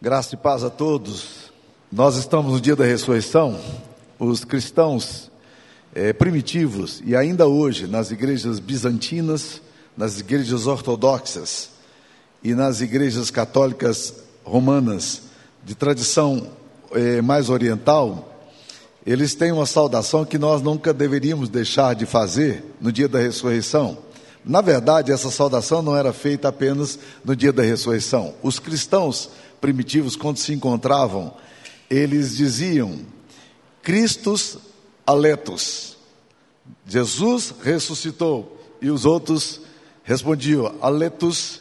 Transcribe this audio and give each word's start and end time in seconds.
Graça 0.00 0.36
e 0.36 0.38
paz 0.38 0.62
a 0.62 0.70
todos. 0.70 1.50
Nós 1.90 2.14
estamos 2.14 2.52
no 2.52 2.60
dia 2.60 2.76
da 2.76 2.84
ressurreição. 2.84 3.58
Os 4.16 4.44
cristãos 4.44 5.28
é, 5.92 6.12
primitivos 6.12 7.02
e 7.04 7.16
ainda 7.16 7.48
hoje 7.48 7.88
nas 7.88 8.12
igrejas 8.12 8.60
bizantinas, 8.60 9.60
nas 9.96 10.20
igrejas 10.20 10.68
ortodoxas 10.68 11.70
e 12.44 12.54
nas 12.54 12.80
igrejas 12.80 13.28
católicas 13.32 14.14
romanas 14.44 15.22
de 15.64 15.74
tradição 15.74 16.46
é, 16.92 17.20
mais 17.20 17.50
oriental, 17.50 18.32
eles 19.04 19.34
têm 19.34 19.50
uma 19.50 19.66
saudação 19.66 20.24
que 20.24 20.38
nós 20.38 20.62
nunca 20.62 20.94
deveríamos 20.94 21.48
deixar 21.48 21.96
de 21.96 22.06
fazer 22.06 22.64
no 22.80 22.92
dia 22.92 23.08
da 23.08 23.18
ressurreição. 23.18 23.98
Na 24.44 24.60
verdade, 24.60 25.10
essa 25.10 25.30
saudação 25.30 25.82
não 25.82 25.96
era 25.96 26.12
feita 26.12 26.48
apenas 26.48 26.98
no 27.24 27.34
dia 27.34 27.52
da 27.52 27.64
ressurreição. 27.64 28.32
Os 28.42 28.60
cristãos 28.60 29.28
primitivos, 29.60 30.16
quando 30.16 30.38
se 30.38 30.52
encontravam, 30.52 31.34
eles 31.90 32.36
diziam: 32.36 33.00
Christus 33.82 34.58
aletos. 35.06 35.96
Jesus 36.86 37.54
ressuscitou. 37.62 38.56
E 38.80 38.90
os 38.90 39.04
outros 39.04 39.60
respondiam: 40.04 40.74
Aletus 40.80 41.60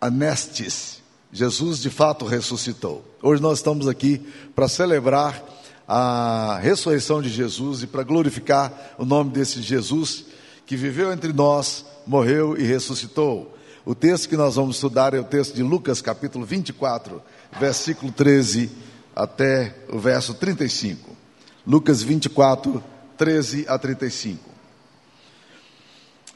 anestes. 0.00 1.02
Jesus 1.32 1.80
de 1.80 1.90
fato 1.90 2.24
ressuscitou. 2.24 3.04
Hoje 3.20 3.42
nós 3.42 3.58
estamos 3.58 3.88
aqui 3.88 4.24
para 4.54 4.68
celebrar 4.68 5.42
a 5.86 6.58
ressurreição 6.62 7.20
de 7.20 7.28
Jesus 7.28 7.82
e 7.82 7.86
para 7.86 8.04
glorificar 8.04 8.94
o 8.98 9.04
nome 9.04 9.30
desse 9.30 9.60
Jesus 9.60 10.26
que 10.66 10.76
viveu 10.76 11.12
entre 11.12 11.32
nós, 11.32 11.84
morreu 12.06 12.56
e 12.56 12.62
ressuscitou. 12.62 13.53
O 13.86 13.94
texto 13.94 14.30
que 14.30 14.36
nós 14.36 14.54
vamos 14.54 14.76
estudar 14.76 15.12
é 15.12 15.20
o 15.20 15.24
texto 15.24 15.54
de 15.54 15.62
Lucas, 15.62 16.00
capítulo 16.00 16.46
24, 16.46 17.20
versículo 17.60 18.10
13 18.10 18.70
até 19.14 19.76
o 19.92 19.98
verso 19.98 20.32
35. 20.32 21.10
Lucas 21.66 22.02
24, 22.02 22.82
13 23.18 23.66
a 23.68 23.78
35. 23.78 24.40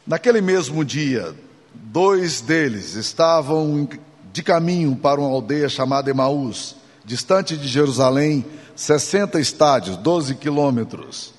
Naquele 0.07 0.43
mesmo 0.43 0.85
dia, 0.85 1.35
dois 1.73 2.43
deles 2.43 2.95
estavam 2.97 3.89
de 4.31 4.43
caminho 4.43 4.95
para 4.95 5.19
uma 5.19 5.31
aldeia 5.31 5.71
chamada 5.71 6.11
Emaús, 6.11 6.77
distante 7.03 7.57
de 7.57 7.67
Jerusalém, 7.67 8.45
60 8.77 9.41
estádios, 9.41 9.97
12 9.97 10.35
quilômetros. 10.35 11.33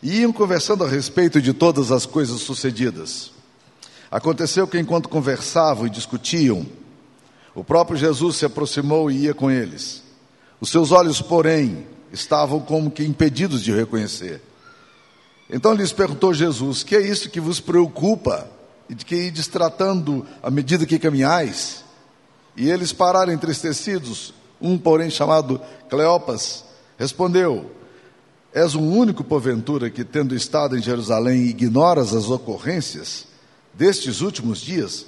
E 0.00 0.20
iam 0.20 0.32
conversando 0.32 0.84
a 0.84 0.88
respeito 0.88 1.42
de 1.42 1.52
todas 1.52 1.90
as 1.90 2.06
coisas 2.06 2.42
sucedidas. 2.42 3.34
Aconteceu 4.10 4.66
que 4.66 4.78
enquanto 4.78 5.08
conversavam 5.08 5.86
e 5.86 5.90
discutiam, 5.90 6.64
o 7.54 7.64
próprio 7.64 7.96
Jesus 7.96 8.36
se 8.36 8.44
aproximou 8.44 9.10
e 9.10 9.24
ia 9.24 9.34
com 9.34 9.50
eles. 9.50 10.02
Os 10.60 10.70
seus 10.70 10.92
olhos, 10.92 11.20
porém, 11.20 11.86
estavam 12.12 12.60
como 12.60 12.90
que 12.90 13.04
impedidos 13.04 13.62
de 13.62 13.72
reconhecer. 13.72 14.40
Então 15.50 15.72
lhes 15.72 15.92
perguntou 15.92 16.32
Jesus: 16.32 16.82
Que 16.82 16.96
é 16.96 17.00
isso 17.00 17.30
que 17.30 17.40
vos 17.40 17.60
preocupa 17.60 18.48
e 18.88 18.94
de 18.94 19.04
que 19.04 19.16
ides 19.16 19.48
tratando 19.48 20.26
à 20.42 20.50
medida 20.50 20.86
que 20.86 20.98
caminhais? 20.98 21.84
E 22.56 22.70
eles 22.70 22.92
pararam 22.92 23.32
entristecidos. 23.32 24.32
Um, 24.60 24.78
porém, 24.78 25.10
chamado 25.10 25.60
Cleopas, 25.90 26.64
respondeu: 26.96 27.70
És 28.52 28.74
o 28.74 28.80
único, 28.80 29.24
porventura, 29.24 29.90
que, 29.90 30.04
tendo 30.04 30.34
estado 30.34 30.76
em 30.76 30.82
Jerusalém, 30.82 31.46
ignoras 31.46 32.14
as 32.14 32.30
ocorrências 32.30 33.26
destes 33.76 34.20
últimos 34.20 34.60
dias? 34.60 35.06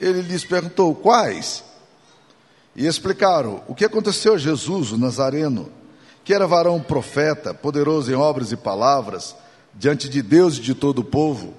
Ele 0.00 0.22
lhes 0.22 0.44
perguntou: 0.44 0.94
Quais? 0.94 1.64
E 2.74 2.86
explicaram 2.86 3.62
o 3.68 3.74
que 3.74 3.84
aconteceu 3.84 4.34
a 4.34 4.38
Jesus, 4.38 4.92
o 4.92 4.98
Nazareno, 4.98 5.70
que 6.24 6.34
era 6.34 6.46
varão 6.46 6.80
profeta, 6.80 7.52
poderoso 7.52 8.10
em 8.10 8.14
obras 8.14 8.52
e 8.52 8.56
palavras, 8.56 9.34
diante 9.74 10.08
de 10.08 10.22
Deus 10.22 10.56
e 10.56 10.60
de 10.60 10.74
todo 10.74 11.00
o 11.00 11.04
povo, 11.04 11.54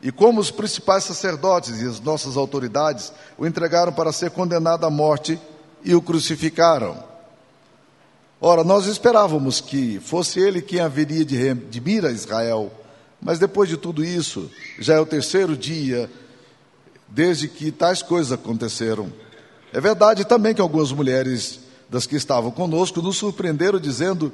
e 0.00 0.12
como 0.12 0.40
os 0.40 0.50
principais 0.50 1.04
sacerdotes 1.04 1.80
e 1.80 1.86
as 1.86 2.00
nossas 2.00 2.36
autoridades 2.36 3.12
o 3.36 3.46
entregaram 3.46 3.92
para 3.92 4.12
ser 4.12 4.30
condenado 4.30 4.86
à 4.86 4.90
morte 4.90 5.38
e 5.82 5.94
o 5.94 6.02
crucificaram. 6.02 7.02
Ora, 8.40 8.62
nós 8.62 8.86
esperávamos 8.86 9.60
que 9.60 9.98
fosse 9.98 10.38
ele 10.38 10.62
quem 10.62 10.78
haveria 10.78 11.24
de 11.24 11.36
redimir 11.36 12.04
a 12.04 12.12
Israel, 12.12 12.70
mas 13.20 13.38
depois 13.38 13.68
de 13.68 13.76
tudo 13.76 14.04
isso, 14.04 14.50
já 14.78 14.94
é 14.94 15.00
o 15.00 15.06
terceiro 15.06 15.56
dia 15.56 16.10
desde 17.08 17.48
que 17.48 17.72
tais 17.72 18.02
coisas 18.02 18.32
aconteceram. 18.32 19.12
É 19.72 19.80
verdade 19.80 20.24
também 20.24 20.54
que 20.54 20.60
algumas 20.60 20.92
mulheres 20.92 21.60
das 21.88 22.06
que 22.06 22.16
estavam 22.16 22.50
conosco 22.50 23.00
nos 23.00 23.16
surpreenderam 23.16 23.80
dizendo 23.80 24.32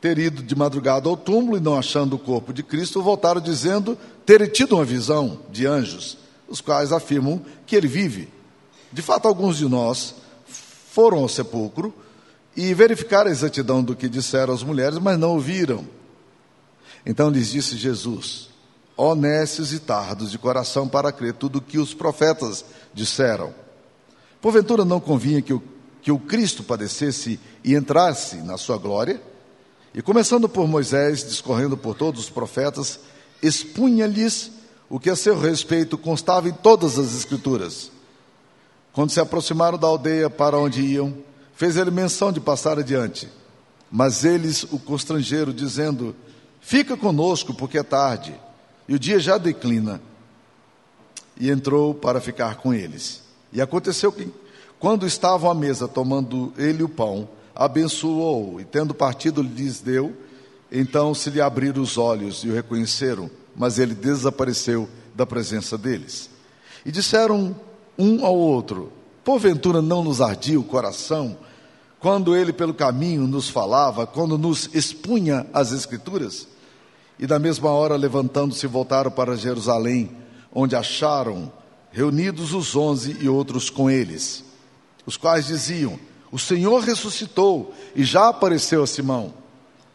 ter 0.00 0.18
ido 0.18 0.42
de 0.42 0.54
madrugada 0.54 1.08
ao 1.08 1.16
túmulo 1.16 1.56
e 1.56 1.60
não 1.60 1.76
achando 1.76 2.16
o 2.16 2.18
corpo 2.18 2.52
de 2.52 2.62
Cristo, 2.62 3.02
voltaram 3.02 3.40
dizendo 3.40 3.98
ter 4.24 4.46
tido 4.50 4.76
uma 4.76 4.84
visão 4.84 5.40
de 5.50 5.66
anjos, 5.66 6.18
os 6.48 6.60
quais 6.60 6.92
afirmam 6.92 7.42
que 7.66 7.74
ele 7.74 7.88
vive. 7.88 8.28
De 8.92 9.02
fato, 9.02 9.26
alguns 9.26 9.56
de 9.56 9.68
nós 9.68 10.14
foram 10.46 11.18
ao 11.18 11.28
sepulcro 11.28 11.92
e 12.56 12.72
verificaram 12.74 13.28
a 13.28 13.32
exatidão 13.32 13.82
do 13.82 13.94
que 13.94 14.08
disseram 14.08 14.54
as 14.54 14.62
mulheres, 14.62 14.98
mas 14.98 15.18
não 15.18 15.32
ouviram. 15.32 15.84
Então 17.08 17.30
lhes 17.30 17.48
disse 17.48 17.74
Jesus: 17.74 18.50
honestos 18.94 19.72
e 19.72 19.80
tardos 19.80 20.30
de 20.30 20.38
coração 20.38 20.86
para 20.86 21.10
crer 21.10 21.32
tudo 21.32 21.56
o 21.56 21.62
que 21.62 21.78
os 21.78 21.94
profetas 21.94 22.62
disseram. 22.92 23.54
Porventura 24.42 24.84
não 24.84 25.00
convinha 25.00 25.40
que 25.40 25.54
o, 25.54 25.62
que 26.02 26.12
o 26.12 26.18
Cristo 26.18 26.62
padecesse 26.62 27.40
e 27.64 27.74
entrasse 27.74 28.36
na 28.36 28.58
sua 28.58 28.76
glória? 28.76 29.22
E 29.94 30.02
começando 30.02 30.48
por 30.48 30.68
Moisés, 30.68 31.26
discorrendo 31.26 31.78
por 31.78 31.96
todos 31.96 32.24
os 32.24 32.30
profetas, 32.30 33.00
expunha-lhes 33.42 34.52
o 34.90 35.00
que 35.00 35.08
a 35.08 35.16
seu 35.16 35.38
respeito 35.38 35.96
constava 35.96 36.48
em 36.48 36.52
todas 36.52 36.98
as 36.98 37.16
Escrituras. 37.16 37.90
Quando 38.92 39.10
se 39.10 39.18
aproximaram 39.18 39.78
da 39.78 39.86
aldeia 39.86 40.28
para 40.28 40.58
onde 40.58 40.82
iam, 40.82 41.16
fez 41.54 41.76
ele 41.76 41.90
menção 41.90 42.30
de 42.30 42.38
passar 42.38 42.78
adiante. 42.78 43.28
Mas 43.90 44.24
eles 44.24 44.64
o 44.64 44.78
constrangeram, 44.78 45.52
dizendo: 45.52 46.14
Fica 46.68 46.98
conosco, 46.98 47.54
porque 47.54 47.78
é 47.78 47.82
tarde, 47.82 48.38
e 48.86 48.94
o 48.94 48.98
dia 48.98 49.18
já 49.18 49.38
declina. 49.38 50.02
E 51.40 51.48
entrou 51.50 51.94
para 51.94 52.20
ficar 52.20 52.56
com 52.56 52.74
eles. 52.74 53.22
E 53.50 53.62
aconteceu 53.62 54.12
que, 54.12 54.30
quando 54.78 55.06
estavam 55.06 55.50
à 55.50 55.54
mesa 55.54 55.88
tomando 55.88 56.52
ele 56.58 56.82
o 56.82 56.88
pão, 56.88 57.26
abençoou, 57.54 58.60
e 58.60 58.66
tendo 58.66 58.92
partido 58.92 59.40
lhes 59.40 59.80
deu, 59.80 60.14
então 60.70 61.14
se 61.14 61.30
lhe 61.30 61.40
abriram 61.40 61.80
os 61.80 61.96
olhos 61.96 62.44
e 62.44 62.50
o 62.50 62.54
reconheceram, 62.54 63.30
mas 63.56 63.78
ele 63.78 63.94
desapareceu 63.94 64.86
da 65.14 65.24
presença 65.24 65.78
deles. 65.78 66.28
E 66.84 66.92
disseram 66.92 67.56
um 67.98 68.26
ao 68.26 68.36
outro: 68.36 68.92
Porventura 69.24 69.80
não 69.80 70.04
nos 70.04 70.20
ardia 70.20 70.60
o 70.60 70.64
coração 70.64 71.34
quando 71.98 72.36
ele 72.36 72.52
pelo 72.52 72.74
caminho 72.74 73.26
nos 73.26 73.48
falava, 73.48 74.06
quando 74.06 74.36
nos 74.36 74.68
expunha 74.74 75.46
as 75.54 75.72
Escrituras? 75.72 76.57
E 77.18 77.26
da 77.26 77.38
mesma 77.38 77.70
hora, 77.70 77.96
levantando-se, 77.96 78.66
voltaram 78.66 79.10
para 79.10 79.36
Jerusalém, 79.36 80.10
onde 80.52 80.76
acharam 80.76 81.52
reunidos 81.90 82.52
os 82.52 82.76
onze 82.76 83.16
e 83.20 83.28
outros 83.28 83.70
com 83.70 83.90
eles, 83.90 84.44
os 85.04 85.16
quais 85.16 85.46
diziam: 85.46 85.98
O 86.30 86.38
Senhor 86.38 86.80
ressuscitou 86.80 87.74
e 87.94 88.04
já 88.04 88.28
apareceu 88.28 88.82
a 88.82 88.86
Simão. 88.86 89.34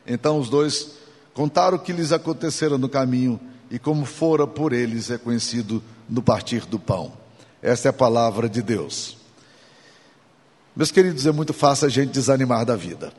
Então 0.05 0.37
os 0.37 0.49
dois 0.49 0.91
contaram 1.33 1.77
o 1.77 1.79
que 1.79 1.93
lhes 1.93 2.11
acontecera 2.11 2.77
no 2.77 2.89
caminho 2.89 3.39
e 3.71 3.79
como 3.79 4.05
fora 4.05 4.45
por 4.45 4.73
eles 4.73 5.07
reconhecido 5.07 5.81
no 6.09 6.21
partir 6.21 6.65
do 6.65 6.77
pão. 6.77 7.13
Esta 7.61 7.87
é 7.87 7.91
a 7.91 7.93
palavra 7.93 8.49
de 8.49 8.61
Deus. 8.61 9.17
Meus 10.75 10.91
queridos, 10.91 11.25
é 11.25 11.31
muito 11.31 11.53
fácil 11.53 11.87
a 11.87 11.89
gente 11.89 12.11
desanimar 12.11 12.65
da 12.65 12.75
vida. 12.75 13.13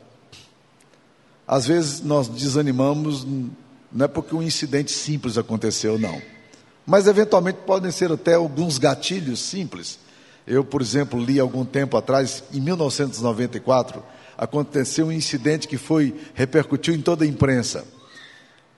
Às 1.47 1.67
vezes 1.67 2.01
nós 2.01 2.29
desanimamos, 2.29 3.27
não 3.95 4.07
é 4.07 4.09
porque 4.09 4.35
um 4.35 4.43
incidente 4.43 4.91
simples 4.91 5.39
aconteceu, 5.39 5.97
não. 5.97 6.21
Mas 6.85 7.07
eventualmente 7.07 7.61
podem 7.65 7.93
ser 7.93 8.11
até 8.11 8.35
alguns 8.35 8.77
gatilhos 8.77 9.39
simples. 9.39 10.01
Eu, 10.45 10.65
por 10.65 10.83
exemplo, 10.83 11.23
li 11.23 11.39
algum 11.39 11.65
tempo 11.65 11.97
atrás, 11.97 12.43
em 12.53 12.61
1994, 12.61 14.03
aconteceu 14.37 15.07
um 15.07 15.13
incidente 15.13 15.69
que 15.69 15.79
foi 15.79 16.13
repercutiu 16.35 16.93
em 16.93 17.01
toda 17.01 17.25
a 17.25 17.29
imprensa. 17.29 17.87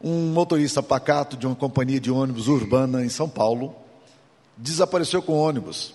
Um 0.00 0.32
motorista 0.32 0.82
pacato 0.82 1.34
de 1.34 1.46
uma 1.46 1.56
companhia 1.56 1.98
de 1.98 2.10
ônibus 2.10 2.46
urbana 2.46 3.02
em 3.02 3.08
São 3.08 3.28
Paulo 3.28 3.74
desapareceu 4.54 5.22
com 5.22 5.32
ônibus. 5.32 5.94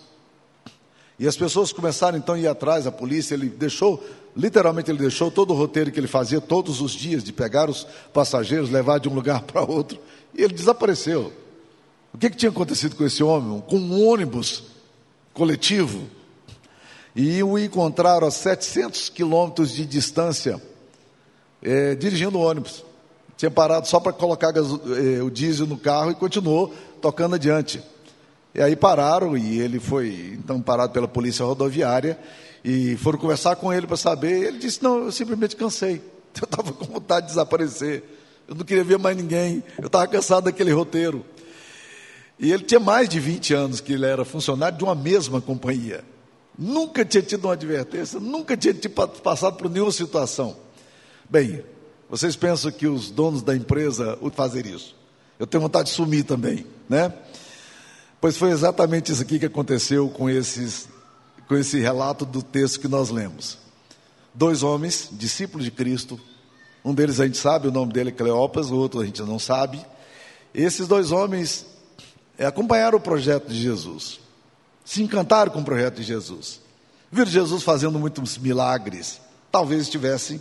E 1.22 1.28
as 1.28 1.38
pessoas 1.38 1.72
começaram 1.72 2.18
então 2.18 2.34
a 2.34 2.40
ir 2.40 2.48
atrás, 2.48 2.88
a 2.88 2.92
polícia, 2.92 3.36
ele 3.36 3.48
deixou, 3.48 4.04
literalmente 4.36 4.90
ele 4.90 4.98
deixou 4.98 5.30
todo 5.30 5.52
o 5.52 5.56
roteiro 5.56 5.92
que 5.92 6.00
ele 6.00 6.08
fazia 6.08 6.42
todos 6.42 6.82
os 6.82 6.94
dias, 6.94 7.24
de 7.24 7.32
pegar 7.32 7.70
os 7.70 7.86
passageiros, 8.12 8.72
levar 8.72 9.00
de 9.00 9.08
um 9.08 9.14
lugar 9.14 9.44
para 9.46 9.62
outro, 9.62 10.00
e 10.34 10.42
ele 10.42 10.56
desapareceu. 10.56 11.32
O 12.12 12.18
que, 12.18 12.28
que 12.28 12.36
tinha 12.36 12.50
acontecido 12.50 12.96
com 12.96 13.06
esse 13.06 13.22
homem? 13.24 13.62
Com 13.68 13.78
um 13.78 14.04
ônibus 14.04 14.64
coletivo. 15.32 16.08
e 17.16 17.44
o 17.44 17.56
encontraram 17.56 18.26
a 18.28 18.32
700 18.32 19.10
quilômetros 19.10 19.72
de 19.74 19.86
distância, 19.86 20.60
é, 21.62 21.94
dirigindo 21.94 22.40
o 22.40 22.42
ônibus. 22.42 22.84
Tinha 23.38 23.52
parado 23.52 23.88
só 23.88 24.00
para 24.00 24.12
colocar 24.12 24.52
é, 24.58 25.22
o 25.22 25.30
diesel 25.30 25.68
no 25.68 25.78
carro 25.78 26.10
e 26.10 26.16
continuou 26.16 26.74
tocando 27.00 27.36
adiante. 27.36 27.80
E 28.53 28.62
aí 28.62 28.75
pararam 28.75 29.38
e 29.38 29.59
ele 29.59 29.80
foi 29.80 30.38
então 30.38 30.62
parado 30.62 30.92
pela 30.92 31.07
polícia 31.07 31.45
rodoviária 31.45 32.19
e 32.63 32.98
foram 32.98 33.18
conversar 33.18 33.56
com 33.56 33.71
ele 33.71 33.88
para 33.88 33.98
saber. 33.98 34.44
Ele 34.44 34.59
disse: 34.59 34.83
Não, 34.83 35.06
eu 35.06 35.12
simplesmente 35.12 35.56
cansei. 35.56 36.01
Eu 36.39 36.45
estava 36.45 36.71
com 36.71 36.86
vontade 36.86 37.25
de 37.25 37.33
desaparecer. 37.33 38.03
Eu 38.48 38.56
não 38.56 38.63
queria 38.63 38.86
ver 38.86 38.98
mais 38.98 39.18
ninguém. 39.18 39.62
Eu 39.77 39.88
estava 39.88 40.07
cansado 40.07 40.45
daquele 40.45 40.71
roteiro. 40.71 41.25
E 42.39 42.51
ele 42.51 42.63
tinha 42.63 42.80
mais 42.80 43.09
de 43.09 43.19
20 43.19 43.53
anos 43.53 43.81
que 43.81 43.94
ele 43.94 44.06
era 44.06 44.24
funcionário 44.24 44.77
de 44.77 44.83
uma 44.83 44.95
mesma 44.95 45.42
companhia. 45.42 46.03
Nunca 46.57 47.03
tinha 47.03 47.21
tido 47.21 47.45
uma 47.45 47.53
advertência, 47.53 48.19
nunca 48.19 48.56
tinha 48.56 48.74
passado 49.24 49.57
por 49.57 49.69
nenhuma 49.69 49.92
situação. 49.92 50.56
Bem, 51.30 51.63
vocês 52.09 52.36
pensam 52.36 52.71
que 52.71 52.88
os 52.88 53.12
donos 53.12 53.42
da 53.42 53.56
empresa 53.56 54.18
fazem 54.33 54.68
isso? 54.74 54.95
Eu 55.38 55.45
tenho 55.48 55.62
vontade 55.62 55.89
de 55.89 55.95
sumir 55.95 56.24
também, 56.24 56.65
né? 56.89 57.13
Pois 58.22 58.38
foi 58.38 58.52
exatamente 58.52 59.12
isso 59.12 59.24
aqui 59.24 59.40
que 59.40 59.48
aconteceu 59.48 60.08
com, 60.08 60.30
esses, 60.30 60.88
com 61.48 61.58
esse 61.58 61.80
relato 61.80 62.24
do 62.24 62.44
texto 62.44 62.80
que 62.80 62.88
nós 62.88 63.10
lemos. 63.10 63.58
Dois 64.32 64.62
homens, 64.62 65.10
discípulos 65.12 65.66
de 65.66 65.72
Cristo, 65.72 66.20
um 66.86 66.94
deles 66.94 67.20
a 67.20 67.26
gente 67.26 67.40
sabe, 67.40 67.68
o 67.68 67.72
nome 67.72 67.92
dele 67.92 68.10
é 68.10 68.14
Cleopas, 68.14 68.70
o 68.70 68.76
outro 68.76 69.02
a 69.02 69.06
gente 69.06 69.24
não 69.24 69.40
sabe. 69.40 69.84
Esses 70.54 70.88
dois 70.88 71.12
homens 71.12 71.66
é, 72.38 72.46
acompanharam 72.46 73.00
o 73.00 73.02
projeto 73.02 73.48
de 73.48 73.60
Jesus, 73.60 74.20
se 74.86 75.02
encantaram 75.02 75.52
com 75.52 75.62
o 75.62 75.66
projeto 75.66 75.96
de 75.96 76.04
Jesus, 76.04 76.62
viram 77.12 77.30
Jesus 77.30 77.64
fazendo 77.64 77.98
muitos 77.98 78.38
milagres, 78.38 79.20
talvez 79.52 79.90
tivessem, 79.90 80.40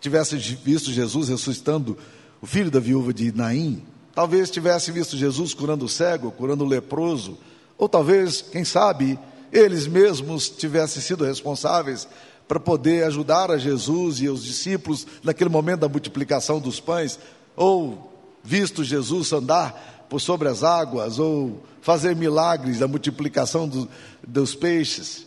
tivessem 0.00 0.36
visto 0.38 0.90
Jesus 0.90 1.28
ressuscitando 1.28 1.96
o 2.42 2.46
filho 2.46 2.72
da 2.72 2.80
viúva 2.80 3.14
de 3.14 3.30
Naim, 3.30 3.84
Talvez 4.20 4.50
tivesse 4.50 4.92
visto 4.92 5.16
Jesus 5.16 5.54
curando 5.54 5.86
o 5.86 5.88
cego, 5.88 6.30
curando 6.30 6.62
o 6.62 6.68
leproso, 6.68 7.38
ou 7.78 7.88
talvez, 7.88 8.42
quem 8.42 8.66
sabe, 8.66 9.18
eles 9.50 9.86
mesmos 9.86 10.50
tivessem 10.50 11.00
sido 11.00 11.24
responsáveis 11.24 12.06
para 12.46 12.60
poder 12.60 13.04
ajudar 13.04 13.50
a 13.50 13.56
Jesus 13.56 14.20
e 14.20 14.28
os 14.28 14.44
discípulos 14.44 15.06
naquele 15.24 15.48
momento 15.48 15.80
da 15.80 15.88
multiplicação 15.88 16.60
dos 16.60 16.78
pães, 16.78 17.18
ou 17.56 18.12
visto 18.44 18.84
Jesus 18.84 19.32
andar 19.32 20.06
por 20.10 20.20
sobre 20.20 20.48
as 20.48 20.62
águas, 20.62 21.18
ou 21.18 21.62
fazer 21.80 22.14
milagres 22.14 22.80
da 22.80 22.86
multiplicação 22.86 23.66
do, 23.66 23.88
dos 24.22 24.54
peixes 24.54 25.26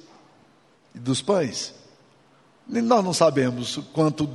e 0.93 0.99
dos 0.99 1.19
pães. 1.19 1.73
Nós 2.67 3.03
não 3.03 3.11
sabemos 3.11 3.79
quanto 3.91 4.29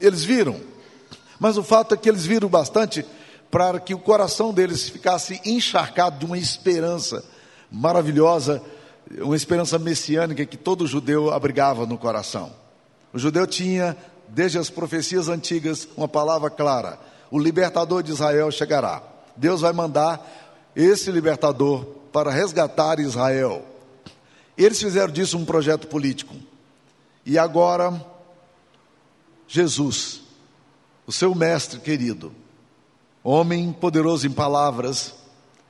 eles 0.00 0.22
viram, 0.22 0.60
mas 1.40 1.58
o 1.58 1.64
fato 1.64 1.94
é 1.94 1.96
que 1.96 2.08
eles 2.08 2.24
viram 2.24 2.48
bastante 2.48 3.04
para 3.54 3.78
que 3.78 3.94
o 3.94 4.00
coração 4.00 4.52
deles 4.52 4.88
ficasse 4.88 5.40
encharcado 5.44 6.18
de 6.18 6.26
uma 6.26 6.36
esperança 6.36 7.24
maravilhosa, 7.70 8.60
uma 9.20 9.36
esperança 9.36 9.78
messiânica 9.78 10.44
que 10.44 10.56
todo 10.56 10.88
judeu 10.88 11.32
abrigava 11.32 11.86
no 11.86 11.96
coração. 11.96 12.52
O 13.12 13.18
judeu 13.18 13.46
tinha, 13.46 13.96
desde 14.26 14.58
as 14.58 14.70
profecias 14.70 15.28
antigas, 15.28 15.86
uma 15.96 16.08
palavra 16.08 16.50
clara: 16.50 16.98
o 17.30 17.38
libertador 17.38 18.02
de 18.02 18.10
Israel 18.10 18.50
chegará. 18.50 19.00
Deus 19.36 19.60
vai 19.60 19.72
mandar 19.72 20.72
esse 20.74 21.12
libertador 21.12 21.84
para 22.12 22.32
resgatar 22.32 22.98
Israel. 22.98 23.64
Eles 24.58 24.82
fizeram 24.82 25.12
disso 25.12 25.38
um 25.38 25.44
projeto 25.44 25.86
político. 25.86 26.34
E 27.24 27.38
agora, 27.38 28.04
Jesus, 29.46 30.22
o 31.06 31.12
seu 31.12 31.36
mestre 31.36 31.78
querido, 31.78 32.34
Homem 33.26 33.72
poderoso 33.72 34.26
em 34.26 34.30
palavras, 34.30 35.14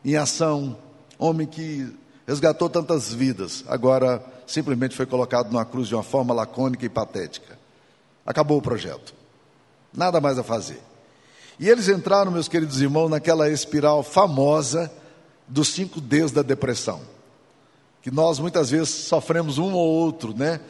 em 0.05 0.17
ação, 0.17 0.77
homem 1.17 1.47
que 1.47 1.89
resgatou 2.27 2.69
tantas 2.69 3.15
vidas, 3.15 3.63
agora 3.69 4.21
simplesmente 4.45 4.97
foi 4.97 5.07
colocado 5.07 5.53
numa 5.53 5.65
cruz 5.65 5.87
de 5.87 5.95
uma 5.95 6.03
forma 6.03 6.35
lacônica 6.35 6.85
e 6.85 6.89
patética. 6.89 7.57
Acabou 8.27 8.59
o 8.59 8.63
projeto. 8.63 9.15
Nada 9.93 10.21
mais 10.21 10.37
a 10.37 10.43
fazer. 10.43 10.83
E 11.61 11.69
eles 11.69 11.89
entraram, 11.89 12.33
meus 12.33 12.49
queridos 12.49 12.81
irmãos, 12.81 13.09
naquela 13.09 13.49
espiral 13.49 14.03
famosa 14.03 14.91
dos 15.47 15.69
cinco 15.69 16.01
Ds 16.01 16.33
da 16.33 16.43
depressão. 16.43 17.03
Que 18.03 18.11
nós 18.11 18.41
muitas 18.41 18.71
vezes 18.71 18.89
sofremos 18.89 19.59
um 19.59 19.73
ou 19.73 19.89
outro, 19.89 20.37
né? 20.37 20.61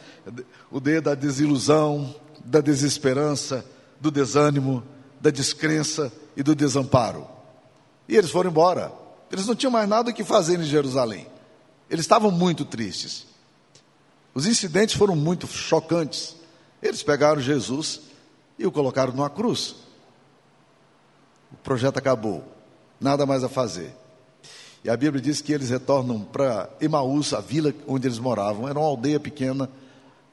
O 0.71 0.79
D 0.81 1.01
da 1.01 1.15
desilusão, 1.15 2.15
da 2.45 2.61
desesperança, 2.61 3.65
do 3.99 4.11
desânimo, 4.11 4.83
da 5.25 5.31
descrença 5.31 6.13
e 6.37 6.43
do 6.43 6.55
desamparo. 6.55 7.27
E 8.07 8.15
eles 8.15 8.31
foram 8.31 8.51
embora. 8.51 8.93
Eles 9.33 9.47
não 9.47 9.55
tinham 9.55 9.71
mais 9.71 9.89
nada 9.89 10.11
o 10.11 10.15
que 10.15 10.23
fazer 10.23 10.61
em 10.61 10.65
Jerusalém. 10.65 11.27
Eles 11.89 12.05
estavam 12.05 12.31
muito 12.31 12.63
tristes. 12.63 13.27
Os 14.35 14.45
incidentes 14.45 14.95
foram 14.95 15.17
muito 15.17 15.47
chocantes. 15.47 16.37
Eles 16.83 17.03
pegaram 17.03 17.41
Jesus 17.41 18.03
e 18.59 18.67
o 18.67 18.71
colocaram 18.71 19.15
numa 19.15 19.31
cruz. 19.31 19.77
O 21.51 21.57
projeto 21.57 21.97
acabou. 21.97 22.45
Nada 23.01 23.25
mais 23.25 23.43
a 23.43 23.49
fazer. 23.49 23.97
E 24.85 24.91
a 24.91 24.97
Bíblia 24.97 25.23
diz 25.23 25.41
que 25.41 25.55
eles 25.55 25.71
retornam 25.71 26.21
para 26.21 26.69
Emaús, 26.83 27.33
a 27.33 27.41
vila 27.41 27.73
onde 27.89 28.07
eles 28.07 28.19
moravam. 28.19 28.69
Era 28.69 28.79
uma 28.79 28.87
aldeia 28.87 29.19
pequena, 29.19 29.71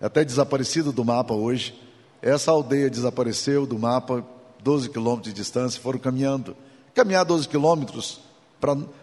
até 0.01 0.25
desaparecida 0.25 0.91
do 0.91 1.05
mapa 1.05 1.33
hoje. 1.33 1.81
Essa 2.21 2.51
aldeia 2.51 2.89
desapareceu 2.89 3.65
do 3.65 3.79
mapa 3.79 4.21
12 4.63 4.89
quilômetros 4.89 5.33
de 5.33 5.39
distância, 5.39 5.81
foram 5.81 5.99
caminhando. 5.99 6.55
Caminhar 6.93 7.25
12 7.25 7.47
quilômetros, 7.47 8.19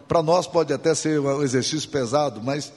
para 0.07 0.23
nós 0.23 0.47
pode 0.47 0.71
até 0.73 0.93
ser 0.93 1.19
um 1.19 1.41
exercício 1.41 1.89
pesado, 1.89 2.41
mas 2.43 2.71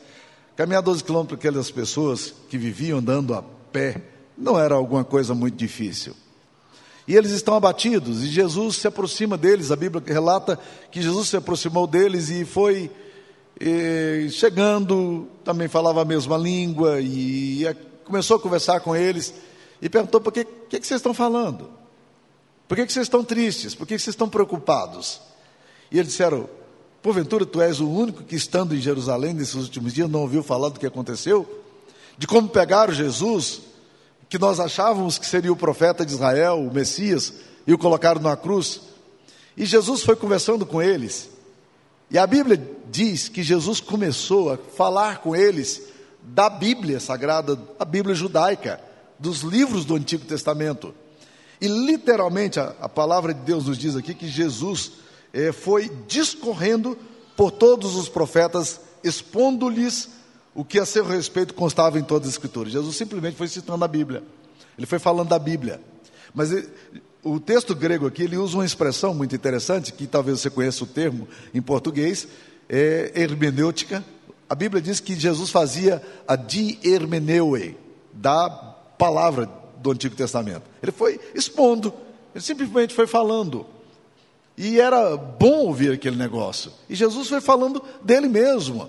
caminhar 0.57 0.83
12 0.83 1.05
quilômetros 1.05 1.39
para 1.39 1.49
aquelas 1.49 1.71
pessoas 1.71 2.35
que 2.49 2.59
viviam 2.59 2.99
andando 2.99 3.35
a 3.35 3.43
pé, 3.43 4.03
não 4.37 4.59
era 4.59 4.75
alguma 4.75 5.05
coisa 5.05 5.35
muito 5.35 5.57
difícil. 5.57 6.15
E 7.07 7.17
eles 7.17 7.33
estão 7.33 7.55
abatidos, 7.55 8.23
e 8.23 8.27
Jesus 8.27 8.77
se 8.77 8.87
aproxima 8.87 9.37
deles, 9.37 9.71
a 9.71 9.77
Bíblia 9.77 10.03
relata 10.07 10.59
que 10.91 11.03
Jesus 11.03 11.29
se 11.29 11.37
aproximou 11.37 11.87
deles 11.87 12.31
e 12.31 12.45
foi 12.45 12.91
e, 13.61 14.29
chegando, 14.31 15.29
também 15.45 15.69
falava 15.69 16.03
a 16.03 16.05
mesma 16.05 16.37
língua, 16.37 17.01
e, 17.01 17.65
e 17.65 17.75
começou 18.05 18.37
a 18.37 18.41
conversar 18.41 18.81
com 18.81 18.97
eles, 18.97 19.35
e 19.81 19.89
perguntou: 19.89 20.21
por 20.21 20.33
que, 20.33 20.45
que, 20.45 20.81
que 20.81 20.87
vocês 20.87 20.99
estão 20.99 21.15
falando? 21.15 21.69
Por 22.73 22.77
que, 22.77 22.87
que 22.87 22.93
vocês 22.95 23.05
estão 23.05 23.23
tristes? 23.23 23.75
Por 23.75 23.87
que, 23.87 23.97
que 23.97 24.03
vocês 24.03 24.15
estão 24.15 24.31
preocupados? 24.31 25.21
E 25.91 25.99
eles 25.99 26.13
disseram: 26.13 26.49
Porventura 27.03 27.45
tu 27.45 27.61
és 27.61 27.81
o 27.81 27.87
único 27.87 28.23
que, 28.23 28.35
estando 28.35 28.75
em 28.75 28.81
Jerusalém 28.81 29.35
nesses 29.35 29.57
últimos 29.57 29.93
dias, 29.93 30.09
não 30.09 30.23
ouviu 30.23 30.43
falar 30.43 30.71
do 30.71 30.81
que 30.81 30.87
aconteceu? 30.87 31.47
De 32.17 32.27
como 32.27 32.49
pegaram 32.49 32.91
Jesus, 32.91 33.61
que 34.27 34.39
nós 34.39 34.59
achávamos 34.59 35.19
que 35.19 35.27
seria 35.27 35.53
o 35.53 35.57
profeta 35.57 36.07
de 36.07 36.15
Israel, 36.15 36.61
o 36.61 36.73
Messias, 36.73 37.35
e 37.67 37.75
o 37.75 37.79
colocaram 37.79 38.23
na 38.23 38.39
cruz. 38.39 38.81
E 39.55 39.67
Jesus 39.67 40.03
foi 40.03 40.17
conversando 40.17 40.65
com 40.65 40.81
eles. 40.81 41.29
E 42.11 42.17
a 42.17 42.27
Bíblia 42.27 42.59
diz 42.91 43.29
que 43.29 43.43
Jesus 43.43 43.81
começou 43.81 44.51
a 44.51 44.57
falar 44.57 45.19
com 45.19 45.37
eles 45.37 45.83
da 46.23 46.49
Bíblia 46.49 47.01
sagrada, 47.01 47.61
a 47.79 47.85
Bíblia 47.85 48.15
judaica, 48.15 48.81
dos 49.19 49.43
livros 49.43 49.85
do 49.85 49.95
Antigo 49.95 50.25
Testamento. 50.25 50.95
E 51.63 51.69
literalmente 51.69 52.59
a, 52.59 52.75
a 52.81 52.89
palavra 52.89 53.33
de 53.33 53.41
Deus 53.43 53.67
nos 53.67 53.79
diz 53.79 53.95
aqui 53.95 54.15
que 54.15 54.27
Jesus 54.27 54.95
é, 55.33 55.53
foi 55.53 55.89
discorrendo 56.09 56.99
por 57.37 57.53
todos 57.53 57.95
os 57.95 58.09
profetas, 58.09 58.81
expondo-lhes 59.05 60.09
o 60.57 60.65
que 60.65 60.81
a 60.81 60.85
seu 60.85 61.05
respeito 61.07 61.55
constava 61.55 62.01
em 62.01 62.03
todas 62.03 62.27
as 62.27 62.35
escrituras. 62.35 62.73
Jesus 62.73 62.97
simplesmente 62.97 63.37
foi 63.37 63.47
citando 63.47 63.85
a 63.85 63.87
Bíblia. 63.87 64.25
Ele 64.77 64.89
foi 64.89 64.99
falando 64.99 65.29
da 65.29 65.39
Bíblia. 65.39 65.81
Mas 66.35 66.51
ele, 66.51 66.69
o 67.23 67.39
texto 67.39 67.77
grego 67.77 68.09
aqui, 68.09 68.25
ele 68.25 68.37
usa 68.37 68.57
uma 68.57 68.67
expressão 68.67 69.15
muito 69.15 69.37
interessante, 69.37 69.93
que 69.93 70.09
talvez 70.09 70.41
você 70.41 70.51
conheça 70.51 70.83
o 70.83 70.87
termo 70.89 71.29
em 71.55 71.63
português, 71.63 72.27
é 72.69 73.13
hermenêutica. 73.15 74.05
A 74.51 74.57
Bíblia 74.57 74.83
diz 74.83 74.99
que 74.99 75.15
Jesus 75.15 75.49
fazia 75.49 76.03
a 76.27 76.35
di-hermeneue, 76.35 77.77
da 78.13 78.51
palavra 78.99 79.62
do 79.83 79.91
Antigo 79.91 80.15
Testamento. 80.15 80.63
Ele 80.83 80.93
foi 80.93 81.21
expondo, 81.35 81.93
ele 82.35 82.43
simplesmente 82.43 82.95
foi 82.95 83.07
falando. 83.07 83.67
E 84.57 84.81
era 84.81 85.17
bom 85.17 85.67
ouvir 85.67 85.93
aquele 85.93 86.17
negócio. 86.17 86.73
E 86.89 86.95
Jesus 86.95 87.29
foi 87.29 87.41
falando 87.41 87.83
dele 88.03 88.29
mesmo. 88.29 88.89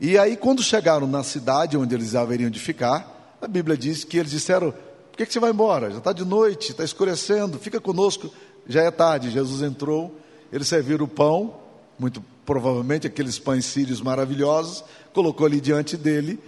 E 0.00 0.18
aí, 0.18 0.36
quando 0.36 0.62
chegaram 0.62 1.06
na 1.06 1.22
cidade 1.22 1.76
onde 1.76 1.94
eles 1.94 2.14
haveriam 2.14 2.50
de 2.50 2.58
ficar, 2.58 3.36
a 3.40 3.48
Bíblia 3.48 3.76
diz 3.76 4.04
que 4.04 4.18
eles 4.18 4.30
disseram: 4.30 4.72
Por 4.72 5.16
que, 5.16 5.26
que 5.26 5.32
você 5.32 5.40
vai 5.40 5.50
embora? 5.50 5.90
Já 5.90 5.98
está 5.98 6.12
de 6.12 6.24
noite, 6.24 6.70
está 6.70 6.84
escurecendo, 6.84 7.58
fica 7.58 7.80
conosco. 7.80 8.30
Já 8.68 8.82
é 8.82 8.90
tarde. 8.90 9.30
Jesus 9.30 9.62
entrou, 9.62 10.16
eles 10.52 10.68
serviram 10.68 11.04
o 11.04 11.08
pão, 11.08 11.54
muito 11.98 12.22
provavelmente 12.48 13.06
aqueles 13.06 13.38
pães 13.38 13.66
sírios 13.66 14.00
maravilhosos, 14.00 14.82
colocou 15.12 15.46
ali 15.46 15.60
diante 15.60 15.98
dele 15.98 16.40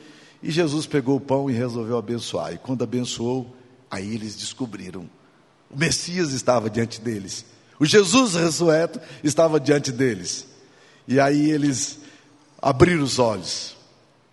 E 0.43 0.51
Jesus 0.51 0.87
pegou 0.87 1.17
o 1.17 1.21
pão 1.21 1.51
e 1.51 1.53
resolveu 1.53 1.99
abençoar. 1.99 2.55
E 2.55 2.59
quando 2.59 2.83
abençoou, 2.83 3.55
aí 3.91 4.15
eles 4.15 4.37
descobriram. 4.37 5.09
O 5.71 5.77
Messias 5.77 6.33
estava 6.33 6.71
diante 6.71 7.01
deles. 7.01 7.45
O 7.79 7.87
Jesus 7.87 8.35
ressurreto 8.35 9.01
estava 9.25 9.59
diante 9.59 9.91
deles. 9.91 10.47
E 11.09 11.19
aí 11.19 11.51
eles 11.51 11.99
abriram 12.61 13.03
os 13.03 13.19
olhos. 13.19 13.77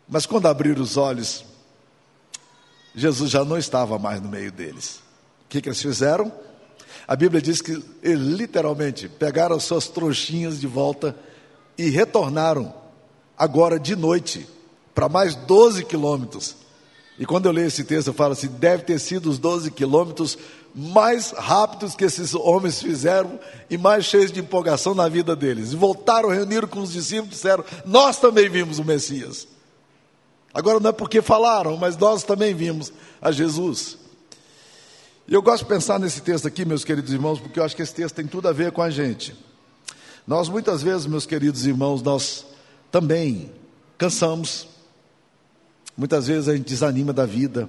Mas 0.08 0.26
quando 0.26 0.48
abriram 0.48 0.82
os 0.82 0.98
olhos, 0.98 1.46
Jesus 2.94 3.32
já 3.32 3.44
não 3.44 3.58
estava 3.58 3.98
mais 3.98 4.22
no 4.22 4.30
meio 4.30 4.52
deles. 4.52 5.02
O 5.46 5.50
que, 5.50 5.62
que 5.62 5.70
eles 5.70 5.82
fizeram? 5.82 6.32
A 7.08 7.16
Bíblia 7.16 7.42
diz 7.42 7.62
que 7.62 7.82
eles 8.04 8.28
literalmente 8.28 9.08
pegaram 9.08 9.60
suas 9.60 9.88
trouxinhas 9.88 10.60
de 10.60 10.68
volta 10.68 11.16
e 11.78 11.90
retornaram, 11.90 12.74
agora 13.38 13.80
de 13.80 13.96
noite, 13.96 14.48
para 14.94 15.08
mais 15.08 15.36
12 15.36 15.86
quilômetros. 15.86 16.56
E 17.20 17.26
quando 17.26 17.48
eu 17.48 17.52
leio 17.52 17.68
esse 17.68 17.84
texto, 17.84 18.08
eu 18.08 18.14
falo 18.14 18.34
assim: 18.34 18.48
deve 18.48 18.84
ter 18.84 19.00
sido 19.00 19.30
os 19.30 19.40
12 19.40 19.72
quilômetros 19.72 20.38
mais 20.76 21.32
rápidos 21.32 21.96
que 21.96 22.06
esses 22.06 22.36
homens 22.36 22.82
fizeram 22.82 23.40
e 23.70 23.78
mais 23.78 24.06
cheios 24.06 24.32
de 24.32 24.40
empolgação 24.40 24.94
na 24.94 25.10
vida 25.10 25.36
deles. 25.36 25.74
E 25.74 25.76
voltaram, 25.76 26.30
reuniram 26.30 26.68
com 26.68 26.82
os 26.82 26.92
discípulos 26.92 27.30
e 27.30 27.36
disseram: 27.36 27.66
Nós 27.86 28.20
também 28.20 28.48
vimos 28.48 28.78
o 28.78 28.86
Messias. 28.86 29.48
Agora 30.54 30.80
não 30.80 30.90
é 30.90 30.94
porque 30.94 31.22
falaram, 31.22 31.76
mas 31.78 31.98
nós 31.98 32.24
também 32.24 32.54
vimos 32.54 32.92
a 33.22 33.32
Jesus. 33.32 33.98
E 35.28 35.34
eu 35.34 35.42
gosto 35.42 35.64
de 35.64 35.70
pensar 35.70 36.00
nesse 36.00 36.22
texto 36.22 36.48
aqui, 36.48 36.64
meus 36.64 36.86
queridos 36.86 37.12
irmãos, 37.12 37.40
porque 37.40 37.60
eu 37.60 37.64
acho 37.64 37.76
que 37.76 37.82
esse 37.82 37.94
texto 37.94 38.16
tem 38.16 38.28
tudo 38.28 38.48
a 38.48 38.54
ver 38.54 38.72
com 38.72 38.82
a 38.82 38.90
gente. 38.90 39.36
Nós 40.26 40.50
muitas 40.50 40.82
vezes, 40.82 41.06
meus 41.06 41.26
queridos 41.26 41.66
irmãos, 41.66 42.02
nós 42.02 42.46
também 42.92 43.52
cansamos. 43.98 44.68
Muitas 45.98 46.28
vezes 46.28 46.48
a 46.48 46.56
gente 46.56 46.70
desanima 46.70 47.12
da 47.12 47.26
vida. 47.26 47.68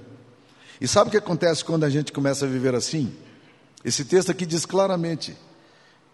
E 0.79 0.87
sabe 0.87 1.07
o 1.07 1.11
que 1.11 1.17
acontece 1.17 1.65
quando 1.65 1.83
a 1.83 1.89
gente 1.89 2.11
começa 2.11 2.45
a 2.45 2.47
viver 2.47 2.75
assim? 2.75 3.11
Esse 3.83 4.05
texto 4.05 4.29
aqui 4.29 4.45
diz 4.45 4.65
claramente: 4.65 5.35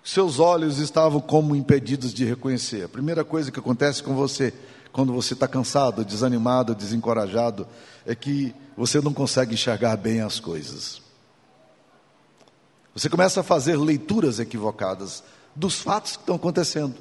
seus 0.04 0.40
olhos 0.40 0.80
estavam 0.80 1.20
como 1.20 1.56
impedidos 1.56 2.14
de 2.14 2.24
reconhecer. 2.24 2.86
A 2.86 2.90
primeira 2.90 3.24
coisa 3.24 3.52
que 3.52 3.60
acontece 3.60 4.02
com 4.02 4.16
você 4.16 4.54
quando 4.94 5.12
você 5.12 5.34
está 5.34 5.46
cansado, 5.46 6.06
desanimado, 6.06 6.74
desencorajado, 6.74 7.68
é 8.06 8.16
que 8.16 8.56
você 8.78 9.02
não 9.02 9.14
consegue 9.14 9.54
enxergar 9.54 9.98
bem 9.98 10.22
as 10.22 10.40
coisas. 10.40 11.02
Você 12.94 13.10
começa 13.10 13.42
a 13.42 13.44
fazer 13.44 13.76
leituras 13.76 14.40
equivocadas 14.40 15.22
dos 15.54 15.82
fatos 15.82 16.16
que 16.16 16.22
estão 16.22 16.38
acontecendo, 16.38 16.96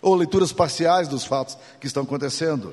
ou 0.00 0.14
leituras 0.14 0.52
parciais 0.52 1.08
dos 1.08 1.24
fatos 1.24 1.58
que 1.80 1.88
estão 1.88 2.04
acontecendo. 2.04 2.72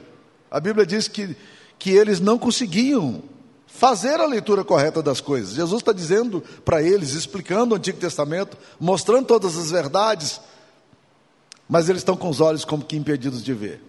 A 0.52 0.60
Bíblia 0.60 0.86
diz 0.86 1.08
que, 1.08 1.36
que 1.77 1.91
eles 1.91 2.20
não 2.20 2.38
conseguiam 2.38 3.22
fazer 3.67 4.22
a 4.22 4.25
leitura 4.25 4.63
correta 4.63 5.01
das 5.03 5.20
coisas. 5.20 5.53
Jesus 5.53 5.82
está 5.82 5.91
dizendo 5.91 6.41
para 6.63 6.82
eles, 6.82 7.12
explicando 7.12 7.74
o 7.74 7.77
Antigo 7.77 8.00
Testamento, 8.00 8.58
mostrando 8.79 9.25
todas 9.25 9.58
as 9.58 9.70
verdades, 9.70 10.39
mas 11.67 11.89
eles 11.89 12.01
estão 12.01 12.15
com 12.15 12.29
os 12.29 12.39
olhos 12.39 12.63
como 12.63 12.86
que 12.86 12.96
impedidos 12.96 13.44
de 13.44 13.53
ver. 13.53 13.82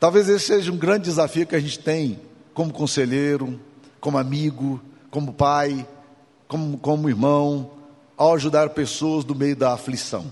Talvez 0.00 0.28
esse 0.28 0.46
seja 0.46 0.72
um 0.72 0.76
grande 0.76 1.04
desafio 1.04 1.46
que 1.46 1.56
a 1.56 1.60
gente 1.60 1.78
tem 1.78 2.18
como 2.54 2.72
conselheiro, 2.72 3.60
como 4.00 4.18
amigo, 4.18 4.80
como 5.10 5.32
pai, 5.32 5.86
como, 6.48 6.78
como 6.78 7.08
irmão, 7.08 7.70
ao 8.16 8.34
ajudar 8.34 8.70
pessoas 8.70 9.24
do 9.24 9.34
meio 9.34 9.56
da 9.56 9.72
aflição. 9.72 10.30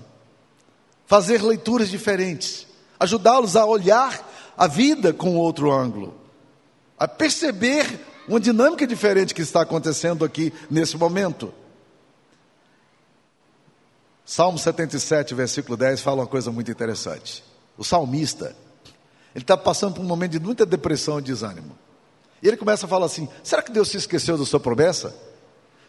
Fazer 1.06 1.42
leituras 1.42 1.88
diferentes, 1.88 2.66
ajudá-los 2.98 3.56
a 3.56 3.66
olhar 3.66 4.28
a 4.56 4.66
vida 4.66 5.12
com 5.12 5.36
outro 5.36 5.72
ângulo, 5.72 6.14
a 7.00 7.08
perceber 7.08 7.98
uma 8.28 8.38
dinâmica 8.38 8.86
diferente 8.86 9.34
que 9.34 9.40
está 9.40 9.62
acontecendo 9.62 10.22
aqui 10.22 10.52
nesse 10.70 10.98
momento. 10.98 11.52
Salmo 14.22 14.58
77, 14.58 15.34
versículo 15.34 15.78
10, 15.78 16.02
fala 16.02 16.20
uma 16.20 16.26
coisa 16.26 16.52
muito 16.52 16.70
interessante. 16.70 17.42
O 17.78 17.82
salmista, 17.82 18.54
ele 19.34 19.42
está 19.42 19.56
passando 19.56 19.94
por 19.94 20.02
um 20.02 20.06
momento 20.06 20.32
de 20.32 20.40
muita 20.40 20.66
depressão 20.66 21.18
e 21.18 21.22
desânimo. 21.22 21.76
E 22.42 22.46
ele 22.46 22.58
começa 22.58 22.84
a 22.84 22.88
falar 22.88 23.06
assim: 23.06 23.28
será 23.42 23.62
que 23.62 23.72
Deus 23.72 23.88
se 23.88 23.96
esqueceu 23.96 24.36
da 24.36 24.44
sua 24.44 24.60
promessa? 24.60 25.14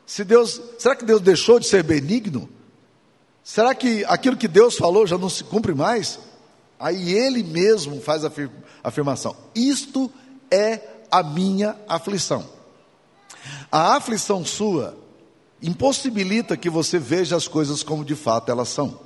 Se 0.06 0.24
Deus, 0.24 0.62
será 0.80 0.96
que 0.96 1.06
Deus 1.06 1.22
deixou 1.22 1.60
de 1.60 1.68
ser 1.68 1.84
benigno? 1.84 2.50
Será 3.44 3.75
que 3.75 4.06
aquilo 4.06 4.38
que 4.38 4.48
Deus 4.48 4.77
falou 4.77 5.06
já 5.06 5.18
não 5.18 5.30
se 5.30 5.44
cumpre 5.44 5.74
mais? 5.74 6.20
Aí 6.80 7.13
ele 7.13 7.44
mesmo 7.44 8.00
faz 8.01 8.24
a 8.24 8.32
afirmação: 8.84 9.36
Isto 9.53 10.12
é 10.50 10.91
a 11.12 11.22
minha 11.22 11.75
aflição. 11.88 12.46
A 13.72 13.96
aflição 13.96 14.46
sua 14.46 14.98
impossibilita 15.62 16.58
que 16.58 16.70
você 16.70 16.98
veja 16.98 17.36
as 17.36 17.48
coisas 17.48 17.84
como 17.84 18.06
de 18.06 18.15
fato 18.15 18.51
elas 18.51 18.70
são. 18.70 19.00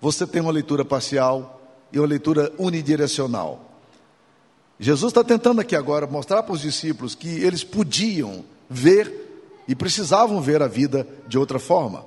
Você 0.00 0.26
tem 0.26 0.42
uma 0.42 0.52
leitura 0.52 0.84
parcial 0.84 1.60
e 1.92 1.98
uma 1.98 2.06
leitura 2.06 2.52
unidirecional. 2.58 3.64
Jesus 4.78 5.10
está 5.10 5.24
tentando 5.24 5.60
aqui 5.60 5.74
agora 5.74 6.06
mostrar 6.06 6.42
para 6.42 6.52
os 6.52 6.60
discípulos 6.60 7.14
que 7.14 7.28
eles 7.28 7.64
podiam 7.64 8.44
ver 8.68 9.64
e 9.66 9.74
precisavam 9.74 10.40
ver 10.40 10.62
a 10.62 10.68
vida 10.68 11.06
de 11.26 11.38
outra 11.38 11.58
forma. 11.58 12.04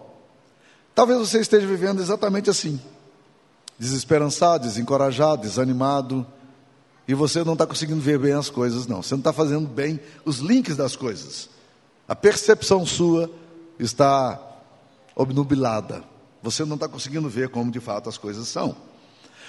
Talvez 0.94 1.20
você 1.20 1.40
esteja 1.40 1.66
vivendo 1.66 2.02
exatamente 2.02 2.50
assim, 2.50 2.80
desesperançado, 3.78 4.68
desencorajado, 4.68 5.42
desanimado, 5.42 6.26
e 7.10 7.16
você 7.16 7.44
não 7.44 7.54
está 7.54 7.66
conseguindo 7.66 8.00
ver 8.00 8.20
bem 8.20 8.34
as 8.34 8.52
coisas, 8.52 8.86
não. 8.86 9.02
Você 9.02 9.16
não 9.16 9.20
está 9.20 9.34
fazendo 9.34 9.68
bem 9.68 10.00
os 10.24 10.38
links 10.38 10.78
das 10.78 10.96
coisas. 10.96 11.50
A 12.08 12.16
percepção 12.16 12.86
sua 12.86 13.28
está 13.80 14.40
obnubilada. 15.16 16.04
Você 16.44 16.64
não 16.64 16.76
está 16.76 16.88
conseguindo 16.88 17.28
ver 17.28 17.50
como 17.50 17.72
de 17.72 17.80
fato 17.80 18.10
as 18.10 18.16
coisas 18.16 18.48
são. 18.48 18.76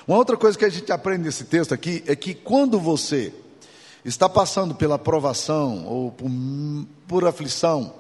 Uma 0.09 0.17
outra 0.17 0.39
coisa 0.39 0.57
que 0.57 0.65
a 0.65 0.71
gente 0.71 0.91
aprende 0.91 1.25
nesse 1.25 1.45
texto 1.45 1.75
aqui 1.75 2.03
é 2.07 2.17
que 2.17 2.33
quando 2.33 2.81
você 2.81 3.31
está 4.07 4.27
passando 4.27 4.75
pela 4.75 4.99
provação 4.99 5.85
ou 5.85 6.13
por, 6.13 6.31
por 7.07 7.27
aflição, 7.27 7.93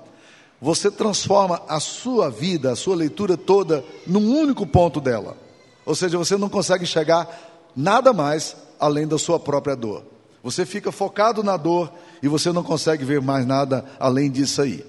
você 0.58 0.90
transforma 0.90 1.60
a 1.68 1.78
sua 1.80 2.30
vida, 2.30 2.72
a 2.72 2.76
sua 2.76 2.96
leitura 2.96 3.36
toda, 3.36 3.84
num 4.06 4.26
único 4.40 4.66
ponto 4.66 5.02
dela. 5.02 5.36
Ou 5.84 5.94
seja, 5.94 6.16
você 6.16 6.38
não 6.38 6.48
consegue 6.48 6.84
enxergar 6.84 7.28
nada 7.76 8.14
mais 8.14 8.56
além 8.80 9.06
da 9.06 9.18
sua 9.18 9.38
própria 9.38 9.76
dor. 9.76 10.02
Você 10.42 10.64
fica 10.64 10.90
focado 10.90 11.42
na 11.42 11.56
dor 11.56 11.92
e 12.22 12.28
você 12.28 12.50
não 12.50 12.62
consegue 12.62 13.04
ver 13.04 13.20
mais 13.20 13.46
nada 13.46 13.84
além 13.98 14.30
disso 14.30 14.62
aí. 14.62 14.84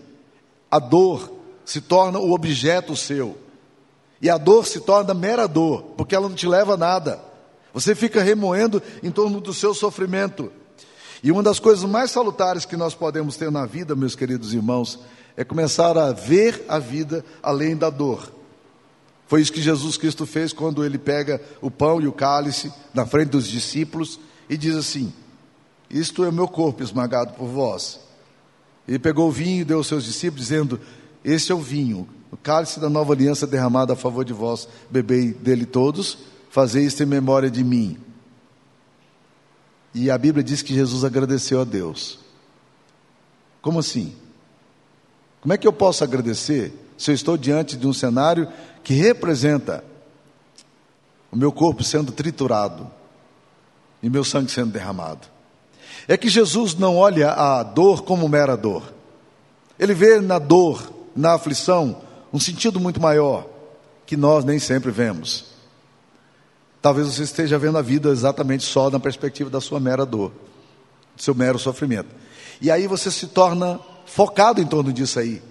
A 0.70 0.80
dor 0.80 1.32
se 1.66 1.82
torna 1.82 2.20
o 2.20 2.32
objeto 2.32 2.96
seu. 2.96 3.38
E 4.22 4.30
a 4.30 4.38
dor 4.38 4.66
se 4.66 4.80
torna 4.80 5.14
mera 5.14 5.48
dor, 5.48 5.84
porque 5.98 6.16
ela 6.16 6.30
não 6.30 6.36
te 6.36 6.48
leva 6.48 6.76
a 6.76 6.78
nada. 6.78 7.20
Você 7.74 7.96
fica 7.96 8.22
remoendo 8.22 8.82
em 9.02 9.12
torno 9.12 9.42
do 9.42 9.54
seu 9.54 9.74
sofrimento. 9.74 10.52
E 11.24 11.32
uma 11.32 11.44
das 11.44 11.60
coisas 11.60 11.84
mais 11.84 12.12
salutares 12.12 12.66
que 12.66 12.78
nós 12.78 12.94
podemos 12.94 13.36
ter 13.36 13.52
na 13.52 13.66
vida, 13.66 13.96
meus 13.96 14.16
queridos 14.16 14.54
irmãos, 14.54 15.00
é 15.36 15.44
começar 15.44 15.98
a 15.98 16.12
ver 16.12 16.66
a 16.68 16.80
vida 16.80 17.26
além 17.42 17.76
da 17.76 17.90
dor. 17.90 18.32
Foi 19.32 19.40
isso 19.40 19.54
que 19.54 19.62
Jesus 19.62 19.96
Cristo 19.96 20.26
fez 20.26 20.52
quando 20.52 20.84
ele 20.84 20.98
pega 20.98 21.42
o 21.62 21.72
pão 21.72 22.02
e 22.02 22.06
o 22.06 22.12
cálice 22.12 22.70
na 22.94 23.06
frente 23.06 23.30
dos 23.30 23.48
discípulos 23.48 24.20
e 24.50 24.58
diz 24.58 24.76
assim: 24.76 25.14
Isto 25.90 26.26
é 26.26 26.28
o 26.28 26.34
meu 26.34 26.50
corpo 26.50 26.84
esmagado 26.84 27.36
por 27.36 27.48
vós. 27.48 28.02
Ele 28.86 29.00
pegou 29.00 29.30
o 29.30 29.32
vinho 29.32 29.62
e 29.62 29.64
deu 29.64 29.78
aos 29.78 29.88
seus 29.88 30.04
discípulos, 30.04 30.48
dizendo: 30.48 30.82
Este 31.24 31.54
é 31.54 31.56
o 31.56 31.62
vinho, 31.62 32.10
o 32.30 32.36
cálice 32.36 32.78
da 32.78 32.90
nova 32.90 33.14
aliança 33.14 33.48
derramado 33.48 33.94
a 33.94 33.96
favor 33.96 34.26
de 34.26 34.34
vós, 34.34 34.68
bebei 34.90 35.32
dele 35.32 35.66
todos, 35.66 36.18
fazei 36.50 36.84
isto 36.84 37.02
em 37.02 37.06
memória 37.06 37.50
de 37.50 37.64
mim. 37.64 37.98
E 39.96 40.12
a 40.12 40.18
Bíblia 40.18 40.44
diz 40.44 40.62
que 40.62 40.74
Jesus 40.74 41.06
agradeceu 41.06 41.62
a 41.62 41.64
Deus. 41.64 42.20
Como 43.62 43.80
assim? 43.80 44.14
Como 45.40 45.54
é 45.54 45.58
que 45.58 45.66
eu 45.66 45.72
posso 45.72 46.04
agradecer 46.04 46.74
se 47.02 47.10
eu 47.10 47.16
estou 47.16 47.36
diante 47.36 47.76
de 47.76 47.88
um 47.88 47.94
cenário 47.94 48.48
que 48.84 48.94
representa 48.94 49.84
o 51.32 51.36
meu 51.36 51.52
corpo 51.52 51.84
sendo 51.84 52.12
triturado 52.12 52.92
e 54.04 54.10
meu 54.10 54.24
sangue 54.24 54.52
sendo 54.52 54.72
derramado? 54.72 55.28
É 56.08 56.16
que 56.16 56.30
Jesus 56.30 56.76
não 56.76 56.96
olha 56.96 57.32
a 57.32 57.64
dor 57.64 58.04
como 58.04 58.30
mera 58.30 58.56
dor. 58.56 58.94
Ele 59.80 59.96
vê 59.96 60.22
na 60.22 60.38
dor, 60.38 60.94
na 61.16 61.34
aflição, 61.34 62.04
um 62.32 62.40
sentido 62.40 62.80
muito 62.80 63.02
maior 63.02 63.48
que 64.06 64.16
nós 64.16 64.46
nem 64.46 64.60
sempre 64.60 64.92
vemos. 64.92 65.46
Talvez 66.84 67.08
você 67.08 67.24
esteja 67.24 67.58
vendo 67.58 67.80
a 67.80 67.82
vida 67.82 68.10
exatamente 68.10 68.64
só 68.64 68.92
na 68.92 69.00
perspectiva 69.00 69.50
da 69.50 69.60
sua 69.60 69.80
mera 69.80 70.06
dor, 70.06 70.32
do 71.16 71.24
seu 71.24 71.34
mero 71.34 71.58
sofrimento. 71.58 72.10
E 72.62 72.70
aí 72.70 72.86
você 72.86 73.10
se 73.10 73.26
torna 73.26 73.80
focado 74.06 74.62
em 74.62 74.68
torno 74.68 74.94
disso 74.94 75.18
aí 75.18 75.42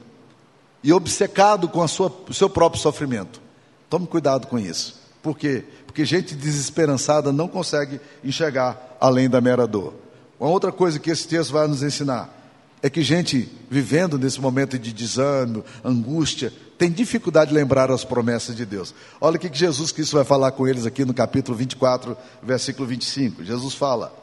e 0.82 0.92
obcecado 0.92 1.68
com 1.68 1.86
sua, 1.86 2.12
o 2.28 2.34
seu 2.34 2.48
próprio 2.48 2.80
sofrimento. 2.80 3.40
Tome 3.88 4.06
cuidado 4.06 4.46
com 4.46 4.58
isso. 4.58 5.00
Por 5.22 5.36
quê? 5.36 5.64
Porque 5.86 6.04
gente 6.04 6.34
desesperançada 6.34 7.32
não 7.32 7.48
consegue 7.48 8.00
enxergar 8.24 8.96
além 9.00 9.28
da 9.28 9.40
mera 9.40 9.66
dor. 9.66 9.94
Uma 10.38 10.50
outra 10.50 10.72
coisa 10.72 10.98
que 10.98 11.10
esse 11.10 11.26
texto 11.28 11.52
vai 11.52 11.66
nos 11.66 11.82
ensinar 11.82 12.40
é 12.82 12.88
que 12.88 13.02
gente 13.02 13.50
vivendo 13.68 14.18
nesse 14.18 14.40
momento 14.40 14.78
de 14.78 14.92
desânimo, 14.92 15.64
angústia, 15.84 16.52
tem 16.78 16.90
dificuldade 16.90 17.50
de 17.50 17.54
lembrar 17.54 17.90
as 17.90 18.04
promessas 18.04 18.56
de 18.56 18.64
Deus. 18.64 18.94
Olha 19.20 19.36
o 19.36 19.38
que 19.38 19.50
Jesus 19.52 19.92
Cristo 19.92 20.16
vai 20.16 20.24
falar 20.24 20.52
com 20.52 20.66
eles 20.66 20.86
aqui 20.86 21.04
no 21.04 21.12
capítulo 21.12 21.56
24, 21.56 22.16
versículo 22.42 22.88
25. 22.88 23.44
Jesus 23.44 23.74
fala: 23.74 24.14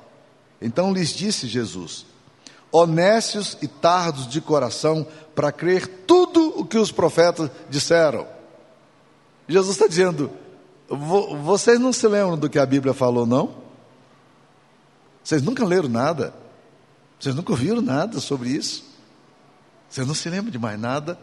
Então 0.59 0.91
lhes 0.91 1.09
disse 1.09 1.47
Jesus: 1.47 2.05
Honestos 2.71 3.57
e 3.61 3.67
tardos 3.67 4.27
de 4.27 4.41
coração 4.41 5.05
para 5.35 5.51
crer 5.51 5.87
tudo 6.07 6.46
que 6.67 6.77
os 6.77 6.91
profetas 6.91 7.49
disseram. 7.69 8.27
Jesus 9.47 9.75
está 9.75 9.87
dizendo: 9.87 10.29
Vocês 11.43 11.79
não 11.79 11.93
se 11.93 12.07
lembram 12.07 12.37
do 12.37 12.49
que 12.49 12.59
a 12.59 12.65
Bíblia 12.65 12.93
falou, 12.93 13.25
não? 13.25 13.55
Vocês 15.23 15.41
nunca 15.41 15.65
leram 15.65 15.89
nada? 15.89 16.33
Vocês 17.19 17.33
nunca 17.35 17.51
ouviram 17.51 17.81
nada 17.81 18.19
sobre 18.19 18.49
isso? 18.49 18.85
Vocês 19.89 20.05
não 20.05 20.13
se 20.13 20.29
lembram 20.29 20.51
de 20.51 20.59
mais 20.59 20.79
nada? 20.79 21.17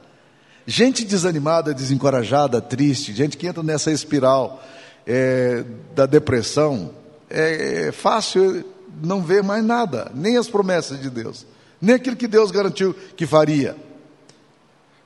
Gente 0.66 1.04
desanimada, 1.04 1.74
desencorajada, 1.74 2.60
triste, 2.60 3.12
gente 3.12 3.36
que 3.36 3.46
entra 3.46 3.62
nessa 3.62 3.90
espiral 3.90 4.62
é, 5.06 5.64
da 5.94 6.06
depressão, 6.06 6.90
é, 7.28 7.88
é 7.88 7.92
fácil 7.92 8.64
não 9.02 9.22
ver 9.22 9.42
mais 9.42 9.62
nada, 9.64 10.10
nem 10.14 10.36
as 10.36 10.48
promessas 10.48 11.00
de 11.00 11.10
Deus, 11.10 11.46
nem 11.80 11.96
aquilo 11.96 12.16
que 12.16 12.26
Deus 12.26 12.50
garantiu 12.50 12.94
que 13.16 13.26
faria. 13.26 13.76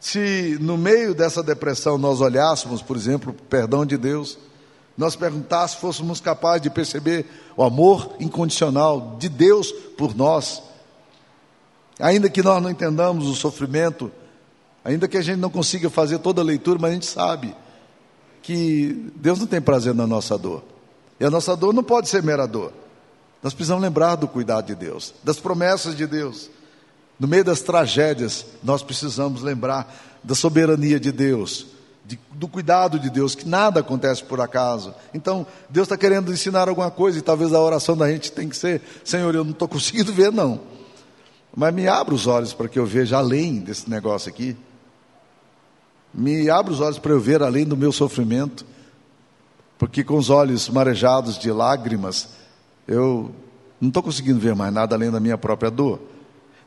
Se 0.01 0.57
no 0.61 0.77
meio 0.77 1.15
dessa 1.15 1.43
depressão 1.43 1.99
nós 1.99 2.21
olhássemos, 2.21 2.83
por 2.83 2.97
exemplo, 2.97 3.33
o 3.33 3.43
perdão 3.45 3.85
de 3.85 3.97
Deus, 3.97 4.39
nós 4.97 5.17
perguntássemos, 5.17 5.81
fôssemos 5.81 6.21
capazes 6.21 6.63
de 6.63 6.71
perceber 6.71 7.27
o 7.57 7.63
amor 7.63 8.15
incondicional 8.21 9.17
de 9.19 9.29
Deus 9.29 9.73
por 9.97 10.15
nós, 10.15 10.63
Ainda 11.99 12.31
que 12.31 12.43
nós 12.43 12.63
não 12.63 12.71
entendamos 12.71 13.27
o 13.27 13.35
sofrimento, 13.35 14.11
ainda 14.85 15.09
que 15.09 15.17
a 15.17 15.23
gente 15.23 15.39
não 15.39 15.51
consiga 15.51 15.91
fazer 15.91 16.19
toda 16.19 16.41
a 16.41 16.45
leitura, 16.45 16.79
mas 16.81 16.91
a 16.91 16.95
gente 16.95 17.07
sabe 17.07 17.55
que 18.41 19.11
Deus 19.17 19.41
não 19.41 19.47
tem 19.47 19.61
prazer 19.61 19.95
na 19.95 20.07
nossa 20.07 20.39
dor. 20.39 20.63
E 21.19 21.25
a 21.25 21.31
nossa 21.31 21.57
dor 21.57 21.75
não 21.75 21.83
pode 21.83 22.09
ser 22.09 22.23
mera 22.23 22.47
dor. 22.47 22.73
Nós 23.43 23.53
precisamos 23.53 23.83
lembrar 23.83 24.15
do 24.15 24.29
cuidado 24.29 24.67
de 24.67 24.75
Deus, 24.77 25.13
das 25.25 25.41
promessas 25.41 25.97
de 25.97 26.07
Deus. 26.07 26.49
No 27.19 27.27
meio 27.27 27.45
das 27.45 27.61
tragédias, 27.61 28.47
nós 28.63 28.83
precisamos 28.83 29.43
lembrar 29.43 29.93
da 30.23 30.35
soberania 30.35 31.01
de 31.01 31.11
Deus, 31.11 31.67
de, 32.05 32.19
do 32.33 32.47
cuidado 32.47 32.99
de 32.99 33.11
Deus, 33.11 33.35
que 33.35 33.49
nada 33.49 33.81
acontece 33.81 34.23
por 34.23 34.41
acaso. 34.41 34.95
Então, 35.13 35.47
Deus 35.69 35.87
está 35.87 35.97
querendo 35.97 36.33
ensinar 36.33 36.69
alguma 36.69 36.91
coisa 36.91 37.19
e 37.19 37.23
talvez 37.23 37.53
a 37.53 37.61
oração 37.61 37.97
da 37.97 38.11
gente 38.11 38.31
tem 38.31 38.49
que 38.49 38.57
ser: 38.57 38.83
Senhor, 39.05 39.35
eu 39.35 39.45
não 39.45 39.53
estou 39.53 39.67
conseguindo 39.69 40.13
ver, 40.13 40.31
não. 40.31 40.61
Mas 41.57 41.75
me 41.75 41.89
abra 41.89 42.15
os 42.15 42.27
olhos 42.27 42.53
para 42.53 42.69
que 42.69 42.79
eu 42.79 42.87
veja 42.87 43.19
além 43.19 43.59
desse 43.59 43.91
negócio 43.91 44.29
aqui. 44.29 44.57
Me 46.15 46.49
abra 46.49 46.73
os 46.73 46.81
olhos 46.81 46.99
para 46.99 47.13
eu 47.13 47.21
ver 47.21 47.43
além 47.43 47.65
do 47.65 47.77
meu 47.77 47.91
sofrimento. 47.91 48.65
Porque 49.77 50.03
com 50.03 50.17
os 50.17 50.31
olhos 50.31 50.69
marejados 50.69 51.39
de 51.39 51.51
lágrimas, 51.53 52.29
eu 52.87 53.31
não 53.81 53.89
estou 53.89 54.03
conseguindo 54.03 54.41
ver 54.41 54.55
mais 54.55 54.73
nada 54.73 54.97
além 54.97 55.11
da 55.11 55.21
minha 55.21 55.39
própria 55.39 55.71
dor. 55.71 56.01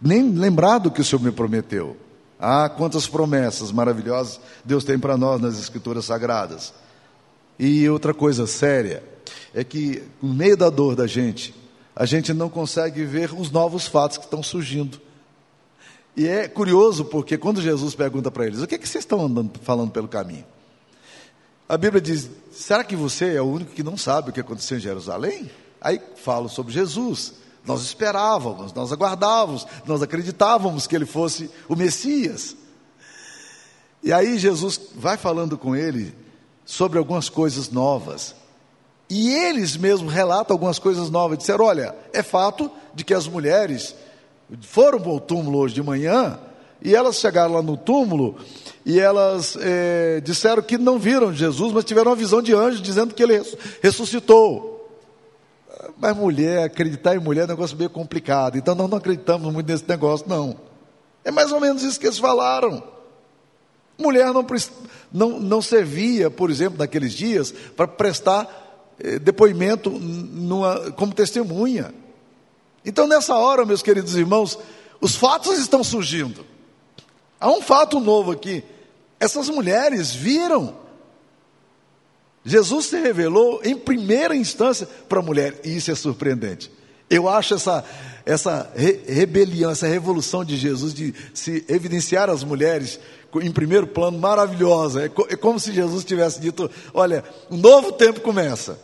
Nem 0.01 0.31
lembrar 0.31 0.79
do 0.79 0.89
que 0.89 1.01
o 1.01 1.05
Senhor 1.05 1.21
me 1.21 1.31
prometeu. 1.31 1.95
Ah, 2.39 2.67
quantas 2.69 3.07
promessas 3.07 3.71
maravilhosas 3.71 4.39
Deus 4.65 4.83
tem 4.83 4.97
para 4.97 5.15
nós 5.15 5.39
nas 5.39 5.59
Escrituras 5.59 6.05
Sagradas. 6.05 6.73
E 7.59 7.87
outra 7.87 8.13
coisa 8.13 8.47
séria 8.47 9.03
é 9.53 9.63
que, 9.63 10.01
no 10.21 10.33
meio 10.33 10.57
da 10.57 10.69
dor 10.69 10.95
da 10.95 11.05
gente, 11.05 11.53
a 11.95 12.05
gente 12.05 12.33
não 12.33 12.49
consegue 12.49 13.03
ver 13.03 13.31
os 13.31 13.51
novos 13.51 13.85
fatos 13.85 14.17
que 14.17 14.23
estão 14.23 14.41
surgindo. 14.41 14.99
E 16.15 16.27
é 16.27 16.47
curioso 16.47 17.05
porque 17.05 17.37
quando 17.37 17.61
Jesus 17.61 17.93
pergunta 17.93 18.31
para 18.31 18.47
eles: 18.47 18.61
o 18.61 18.67
que, 18.67 18.75
é 18.75 18.77
que 18.77 18.87
vocês 18.87 19.03
estão 19.03 19.23
andando, 19.23 19.51
falando 19.61 19.91
pelo 19.91 20.07
caminho? 20.07 20.45
A 21.69 21.77
Bíblia 21.77 22.01
diz: 22.01 22.29
será 22.51 22.83
que 22.83 22.95
você 22.95 23.35
é 23.35 23.41
o 23.41 23.45
único 23.45 23.71
que 23.71 23.83
não 23.83 23.95
sabe 23.95 24.29
o 24.29 24.33
que 24.33 24.39
aconteceu 24.39 24.77
em 24.77 24.81
Jerusalém? 24.81 25.49
Aí 25.79 26.01
falo 26.15 26.49
sobre 26.49 26.73
Jesus. 26.73 27.35
Nós 27.65 27.83
esperávamos, 27.83 28.73
nós 28.73 28.91
aguardávamos, 28.91 29.67
nós 29.85 30.01
acreditávamos 30.01 30.87
que 30.87 30.95
ele 30.95 31.05
fosse 31.05 31.49
o 31.69 31.75
Messias. 31.75 32.55
E 34.03 34.11
aí 34.11 34.37
Jesus 34.39 34.79
vai 34.95 35.15
falando 35.15 35.57
com 35.57 35.75
ele 35.75 36.15
sobre 36.65 36.97
algumas 36.97 37.29
coisas 37.29 37.69
novas. 37.69 38.35
E 39.09 39.29
eles 39.29 39.77
mesmos 39.77 40.11
relatam 40.11 40.55
algumas 40.55 40.79
coisas 40.79 41.09
novas. 41.09 41.37
Disseram: 41.37 41.65
olha, 41.65 41.95
é 42.13 42.23
fato 42.23 42.71
de 42.95 43.03
que 43.03 43.13
as 43.13 43.27
mulheres 43.27 43.93
foram 44.61 44.99
para 44.99 45.11
o 45.11 45.19
túmulo 45.19 45.59
hoje 45.59 45.75
de 45.75 45.83
manhã 45.83 46.39
e 46.83 46.95
elas 46.95 47.17
chegaram 47.17 47.53
lá 47.53 47.61
no 47.61 47.77
túmulo 47.77 48.37
e 48.85 48.99
elas 48.99 49.55
é, 49.59 50.19
disseram 50.21 50.63
que 50.63 50.77
não 50.77 50.97
viram 50.97 51.31
Jesus, 51.31 51.71
mas 51.71 51.85
tiveram 51.85 52.11
uma 52.11 52.17
visão 52.17 52.41
de 52.41 52.53
anjo 52.53 52.81
dizendo 52.81 53.13
que 53.13 53.21
ele 53.21 53.41
ressuscitou. 53.81 54.70
Mas 56.01 56.17
mulher, 56.17 56.63
acreditar 56.63 57.15
em 57.15 57.19
mulher 57.19 57.41
é 57.41 57.43
um 57.43 57.49
negócio 57.49 57.77
meio 57.77 57.91
complicado. 57.91 58.57
Então 58.57 58.73
nós 58.73 58.89
não 58.89 58.97
acreditamos 58.97 59.53
muito 59.53 59.67
nesse 59.67 59.87
negócio, 59.87 60.27
não. 60.27 60.55
É 61.23 61.29
mais 61.29 61.51
ou 61.51 61.59
menos 61.59 61.83
isso 61.83 61.99
que 61.99 62.07
eles 62.07 62.17
falaram. 62.17 62.83
Mulher 63.99 64.33
não, 64.33 64.43
não, 65.13 65.39
não 65.39 65.61
servia, 65.61 66.31
por 66.31 66.49
exemplo, 66.49 66.79
naqueles 66.79 67.13
dias, 67.13 67.51
para 67.51 67.87
prestar 67.87 68.95
eh, 68.99 69.19
depoimento 69.19 69.91
numa, 69.91 70.91
como 70.93 71.13
testemunha. 71.13 71.93
Então, 72.83 73.05
nessa 73.05 73.35
hora, 73.35 73.63
meus 73.63 73.83
queridos 73.83 74.15
irmãos, 74.15 74.57
os 74.99 75.15
fatos 75.15 75.59
estão 75.59 75.83
surgindo. 75.83 76.43
Há 77.39 77.47
um 77.51 77.61
fato 77.61 77.99
novo 77.99 78.31
aqui. 78.31 78.63
Essas 79.19 79.49
mulheres 79.49 80.11
viram. 80.11 80.80
Jesus 82.43 82.87
se 82.87 82.99
revelou 82.99 83.61
em 83.63 83.77
primeira 83.77 84.35
instância 84.35 84.87
para 85.07 85.19
a 85.19 85.23
mulher, 85.23 85.59
e 85.63 85.75
isso 85.75 85.91
é 85.91 85.95
surpreendente. 85.95 86.71
Eu 87.09 87.27
acho 87.27 87.53
essa, 87.53 87.83
essa 88.25 88.71
re 88.75 89.01
rebelião, 89.05 89.71
essa 89.71 89.85
revolução 89.85 90.43
de 90.43 90.57
Jesus 90.57 90.93
de 90.93 91.13
se 91.33 91.65
evidenciar 91.67 92.29
as 92.29 92.43
mulheres 92.43 92.99
em 93.41 93.51
primeiro 93.51 93.85
plano 93.87 94.17
maravilhosa. 94.17 95.05
É, 95.05 95.09
co 95.09 95.27
é 95.29 95.35
como 95.35 95.59
se 95.59 95.73
Jesus 95.73 96.03
tivesse 96.03 96.39
dito: 96.39 96.69
olha, 96.93 97.23
um 97.49 97.57
novo 97.57 97.91
tempo 97.91 98.21
começa. 98.21 98.79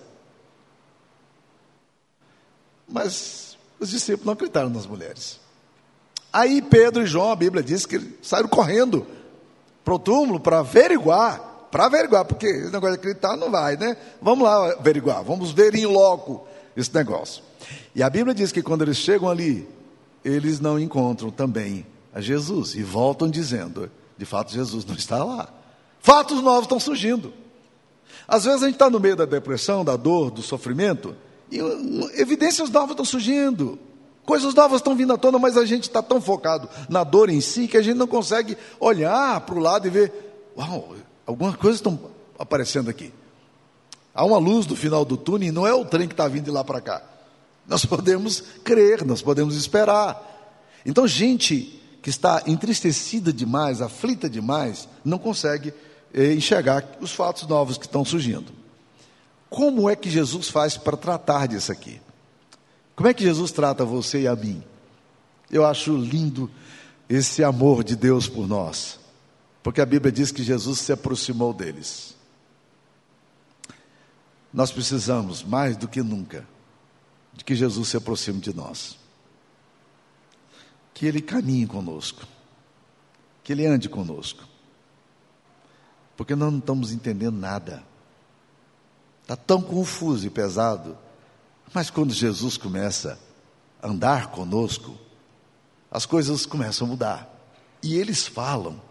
Mas 2.87 3.57
os 3.79 3.89
discípulos 3.89 4.25
não 4.25 4.33
acreditaram 4.33 4.69
nas 4.69 4.85
mulheres. 4.85 5.39
Aí 6.31 6.61
Pedro 6.61 7.03
e 7.03 7.07
João, 7.07 7.31
a 7.31 7.35
Bíblia 7.35 7.63
diz 7.63 7.85
que 7.85 8.17
saíram 8.21 8.49
correndo 8.49 9.07
para 9.83 9.93
o 9.93 9.99
túmulo 9.99 10.39
para 10.39 10.59
averiguar, 10.59 11.46
para 11.71 11.85
averiguar, 11.85 12.25
porque 12.25 12.47
esse 12.47 12.71
negócio 12.71 12.91
de 12.91 12.99
acreditar 12.99 13.35
não 13.35 13.51
vai, 13.51 13.75
né? 13.77 13.97
Vamos 14.21 14.45
lá 14.45 14.71
averiguar, 14.73 15.23
vamos 15.23 15.51
ver 15.51 15.75
em 15.75 15.85
loco 15.85 16.47
esse 16.75 16.93
negócio. 16.93 17.43
E 17.93 18.03
a 18.03 18.09
Bíblia 18.09 18.33
diz 18.33 18.51
que 18.51 18.61
quando 18.61 18.83
eles 18.83 18.97
chegam 18.97 19.29
ali, 19.29 19.67
eles 20.23 20.59
não 20.59 20.79
encontram 20.79 21.29
também 21.29 21.85
a 22.13 22.21
Jesus 22.21 22.75
e 22.75 22.83
voltam 22.83 23.29
dizendo: 23.29 23.89
de 24.17 24.25
fato, 24.25 24.51
Jesus 24.51 24.85
não 24.85 24.95
está 24.95 25.23
lá. 25.23 25.49
Fatos 25.99 26.41
novos 26.41 26.63
estão 26.63 26.79
surgindo. 26.79 27.33
Às 28.27 28.45
vezes 28.45 28.63
a 28.63 28.65
gente 28.65 28.75
está 28.75 28.89
no 28.89 28.99
meio 28.99 29.15
da 29.15 29.25
depressão, 29.25 29.83
da 29.83 29.95
dor, 29.95 30.31
do 30.31 30.41
sofrimento, 30.41 31.15
e 31.51 31.59
evidências 32.19 32.69
novas 32.69 32.91
estão 32.91 33.05
surgindo. 33.05 33.79
Coisas 34.25 34.53
novas 34.53 34.79
estão 34.79 34.95
vindo 34.95 35.13
à 35.13 35.17
tona, 35.17 35.39
mas 35.39 35.55
a 35.55 35.65
gente 35.65 35.83
está 35.83 36.01
tão 36.01 36.19
focado 36.19 36.67
na 36.89 37.03
dor 37.03 37.29
em 37.29 37.39
si 37.39 37.67
que 37.67 37.77
a 37.77 37.81
gente 37.81 37.95
não 37.95 38.07
consegue 38.07 38.57
olhar 38.79 39.39
para 39.41 39.55
o 39.55 39.59
lado 39.59 39.87
e 39.87 39.89
ver: 39.89 40.13
uau, 40.57 40.95
algumas 41.27 41.55
coisas 41.57 41.79
estão 41.79 41.99
aparecendo 42.39 42.89
aqui. 42.89 43.13
Há 44.15 44.25
uma 44.25 44.39
luz 44.39 44.65
no 44.65 44.75
final 44.75 45.05
do 45.05 45.15
túnel 45.15 45.49
e 45.49 45.51
não 45.51 45.67
é 45.67 45.73
o 45.73 45.85
trem 45.85 46.07
que 46.07 46.13
está 46.13 46.27
vindo 46.27 46.45
de 46.45 46.51
lá 46.51 46.63
para 46.63 46.81
cá. 46.81 47.03
Nós 47.67 47.83
podemos 47.85 48.41
crer, 48.63 49.05
nós 49.05 49.21
podemos 49.21 49.55
esperar. 49.55 50.23
Então, 50.85 51.05
gente 51.05 51.79
que 52.01 52.09
está 52.09 52.41
entristecida 52.47 53.33
demais, 53.33 53.81
aflita 53.81 54.29
demais, 54.29 54.87
não 55.03 55.19
consegue 55.19 55.73
eh, 56.13 56.33
enxergar 56.33 56.83
os 57.01 57.11
fatos 57.11 57.45
novos 57.45 57.77
que 57.77 57.85
estão 57.85 58.05
surgindo. 58.05 58.51
Como 59.49 59.89
é 59.89 59.95
que 59.95 60.09
Jesus 60.09 60.49
faz 60.49 60.77
para 60.77 60.95
tratar 60.95 61.47
disso 61.47 61.71
aqui? 61.71 62.01
Como 62.95 63.07
é 63.07 63.13
que 63.13 63.23
Jesus 63.23 63.51
trata 63.51 63.85
você 63.85 64.21
e 64.21 64.27
a 64.27 64.35
mim? 64.35 64.63
Eu 65.51 65.65
acho 65.65 65.95
lindo 65.95 66.49
esse 67.09 67.43
amor 67.43 67.83
de 67.83 67.95
Deus 67.95 68.27
por 68.27 68.47
nós, 68.47 68.99
porque 69.67 69.81
a 69.81 69.85
Bíblia 69.85 70.13
diz 70.13 70.31
que 70.31 70.41
Jesus 70.41 70.79
se 70.79 70.93
aproximou 70.93 71.53
deles. 71.53 72.15
Nós 74.53 74.71
precisamos, 74.71 75.43
mais 75.43 75.75
do 75.75 75.89
que 75.89 76.01
nunca, 76.01 76.47
de 77.33 77.43
que 77.43 77.53
Jesus 77.53 77.89
se 77.89 77.97
aproxime 77.97 78.39
de 78.39 78.55
nós. 78.55 78.97
Que 80.93 81.05
Ele 81.05 81.19
caminhe 81.21 81.67
conosco, 81.67 82.25
que 83.43 83.51
Ele 83.51 83.65
ande 83.65 83.89
conosco, 83.89 84.47
porque 86.15 86.33
nós 86.33 86.49
não 86.49 86.59
estamos 86.59 86.93
entendendo 86.93 87.35
nada. 87.35 87.83
Está 89.23 89.35
tão 89.35 89.61
confuso 89.61 90.25
e 90.25 90.29
pesado. 90.29 90.97
Mas 91.73 91.89
quando 91.89 92.13
Jesus 92.13 92.55
começa 92.55 93.19
a 93.81 93.89
andar 93.89 94.27
conosco, 94.27 94.97
as 95.91 96.05
coisas 96.05 96.45
começam 96.45 96.87
a 96.87 96.89
mudar. 96.89 97.29
E 97.83 97.95
eles 97.95 98.25
falam, 98.25 98.86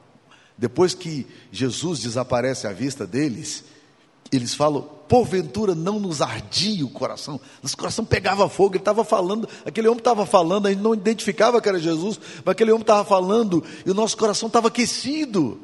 depois 0.57 0.95
que 0.95 1.27
Jesus 1.53 2.01
desaparece 2.01 2.67
à 2.67 2.73
vista 2.73 3.07
deles, 3.07 3.65
eles 4.33 4.55
falam: 4.55 4.83
porventura 5.09 5.75
não 5.75 6.01
nos 6.01 6.21
ardia 6.21 6.85
o 6.85 6.91
coração, 6.91 7.41
nosso 7.63 7.77
coração 7.77 8.05
pegava 8.05 8.49
fogo, 8.49 8.75
ele 8.75 8.79
estava 8.79 9.05
falando, 9.05 9.49
aquele 9.65 9.89
homem 9.89 9.99
estava 9.99 10.27
falando, 10.27 10.67
a 10.67 10.71
gente 10.71 10.83
não 10.83 10.95
identificava 10.95 11.61
que 11.61 11.69
era 11.69 11.79
Jesus, 11.79 12.19
mas 12.45 12.53
aquele 12.53 12.73
homem 12.73 12.83
estava 12.83 13.05
falando 13.05 13.63
e 13.85 13.91
o 13.91 13.95
nosso 13.95 14.17
coração 14.17 14.47
estava 14.47 14.69
aquecido. 14.69 15.61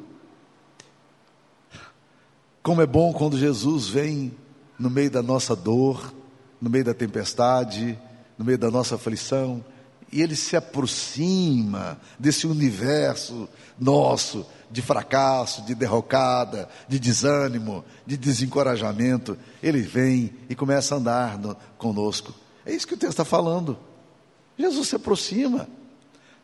Como 2.61 2.81
é 2.81 2.85
bom 2.85 3.11
quando 3.11 3.37
Jesus 3.37 3.87
vem 3.87 4.33
no 4.79 4.89
meio 4.89 5.11
da 5.11 5.21
nossa 5.21 5.55
dor, 5.55 6.13
no 6.61 6.69
meio 6.69 6.85
da 6.85 6.93
tempestade, 6.93 7.99
no 8.37 8.45
meio 8.45 8.57
da 8.57 8.71
nossa 8.71 8.95
aflição, 8.95 9.63
e 10.11 10.21
ele 10.21 10.35
se 10.35 10.55
aproxima 10.55 11.99
desse 12.17 12.47
universo 12.47 13.49
nosso 13.77 14.45
de 14.73 14.81
fracasso, 14.81 15.61
de 15.61 15.75
derrocada, 15.75 16.67
de 16.87 16.99
desânimo, 16.99 17.85
de 18.05 18.17
desencorajamento. 18.17 19.37
Ele 19.61 19.81
vem 19.81 20.33
e 20.49 20.55
começa 20.55 20.95
a 20.95 20.97
andar 20.97 21.37
no, 21.37 21.55
conosco. 21.77 22.33
É 22.65 22.73
isso 22.73 22.87
que 22.87 22.95
o 22.95 22.97
texto 22.97 23.11
está 23.11 23.25
falando. 23.25 23.77
Jesus 24.57 24.87
se 24.87 24.95
aproxima. 24.95 25.67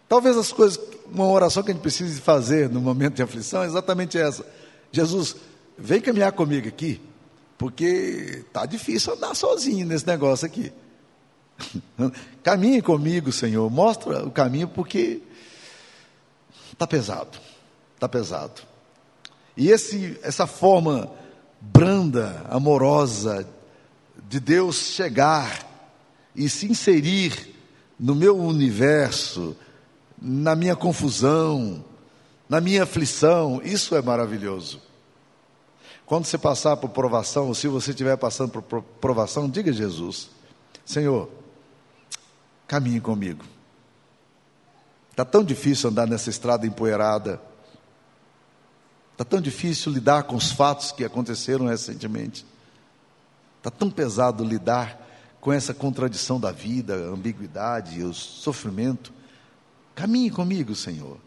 Talvez 0.08 0.38
as 0.38 0.52
coisas, 0.52 0.80
uma 1.12 1.26
oração 1.26 1.64
que 1.64 1.72
a 1.72 1.74
gente 1.74 1.82
precise 1.82 2.22
fazer 2.22 2.70
no 2.70 2.80
momento 2.80 3.16
de 3.16 3.24
aflição 3.24 3.64
é 3.64 3.66
exatamente 3.66 4.18
essa. 4.18 4.46
Jesus, 4.92 5.36
vem 5.76 6.00
caminhar 6.00 6.32
comigo 6.32 6.68
aqui, 6.68 7.02
porque 7.58 8.44
está 8.48 8.66
difícil 8.68 9.14
andar 9.14 9.36
sozinho 9.36 9.88
nesse 9.88 10.06
negócio 10.06 10.46
aqui. 10.46 10.72
Caminhe 12.44 12.82
comigo, 12.82 13.32
Senhor, 13.32 13.70
mostra 13.70 14.26
o 14.26 14.32
caminho, 14.32 14.68
porque 14.68 15.22
está 16.72 16.88
pesado, 16.88 17.38
está 18.00 18.08
pesado. 18.08 18.62
E 19.58 19.70
esse, 19.70 20.18
essa 20.24 20.48
forma 20.48 21.12
branda, 21.60 22.46
amorosa, 22.50 23.46
de 24.30 24.40
Deus 24.40 24.78
chegar 24.78 25.68
e 26.34 26.48
se 26.50 26.66
inserir 26.68 27.56
no 28.00 28.16
meu 28.16 28.38
universo, 28.38 29.56
na 30.22 30.56
minha 30.56 30.76
confusão, 30.76 31.84
na 32.48 32.62
minha 32.62 32.84
aflição, 32.84 33.62
isso 33.64 33.96
é 33.96 34.02
maravilhoso. 34.02 34.82
Quando 36.06 36.26
você 36.26 36.38
passar 36.38 36.78
por 36.78 36.90
provação, 36.90 37.48
ou 37.48 37.54
se 37.54 37.68
você 37.68 37.92
estiver 37.92 38.16
passando 38.16 38.62
por 38.62 38.82
provação, 38.82 39.50
diga 39.50 39.72
a 39.72 39.74
Jesus: 39.74 40.30
Senhor, 40.86 41.30
caminhe 42.66 43.02
comigo. 43.02 43.44
Está 45.12 45.26
tão 45.26 45.44
difícil 45.44 45.90
andar 45.90 46.08
nessa 46.08 46.30
estrada 46.30 46.66
empoeirada. 46.66 47.49
Está 49.20 49.32
tão 49.32 49.42
difícil 49.42 49.92
lidar 49.92 50.24
com 50.24 50.38
os 50.38 50.50
fatos 50.50 50.94
que 50.94 51.04
aconteceram 51.04 51.66
recentemente. 51.66 52.46
Está 53.58 53.70
tão 53.70 53.92
pesado 53.92 54.46
lidar 54.46 54.98
com 55.42 55.52
essa 55.52 55.74
contradição 55.74 56.40
da 56.40 56.54
vida, 56.54 56.94
a 56.94 57.12
ambiguidade, 57.12 58.02
o 58.02 58.14
sofrimento. 58.14 59.12
Caminhe 59.94 60.32
comigo, 60.32 60.74
Senhor. 60.74 61.18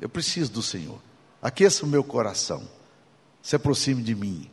Eu 0.00 0.08
preciso 0.08 0.52
do 0.52 0.62
Senhor. 0.62 1.00
Aqueça 1.42 1.84
o 1.84 1.88
meu 1.88 2.04
coração. 2.04 2.62
Se 3.42 3.56
aproxime 3.56 4.00
de 4.00 4.14
mim. 4.14 4.48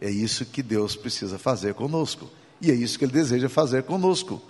É 0.00 0.08
isso 0.08 0.44
que 0.44 0.62
Deus 0.62 0.94
precisa 0.94 1.36
fazer 1.36 1.74
conosco. 1.74 2.30
E 2.60 2.70
é 2.70 2.74
isso 2.74 2.96
que 2.96 3.04
Ele 3.04 3.10
deseja 3.10 3.48
fazer 3.48 3.82
conosco. 3.82 4.40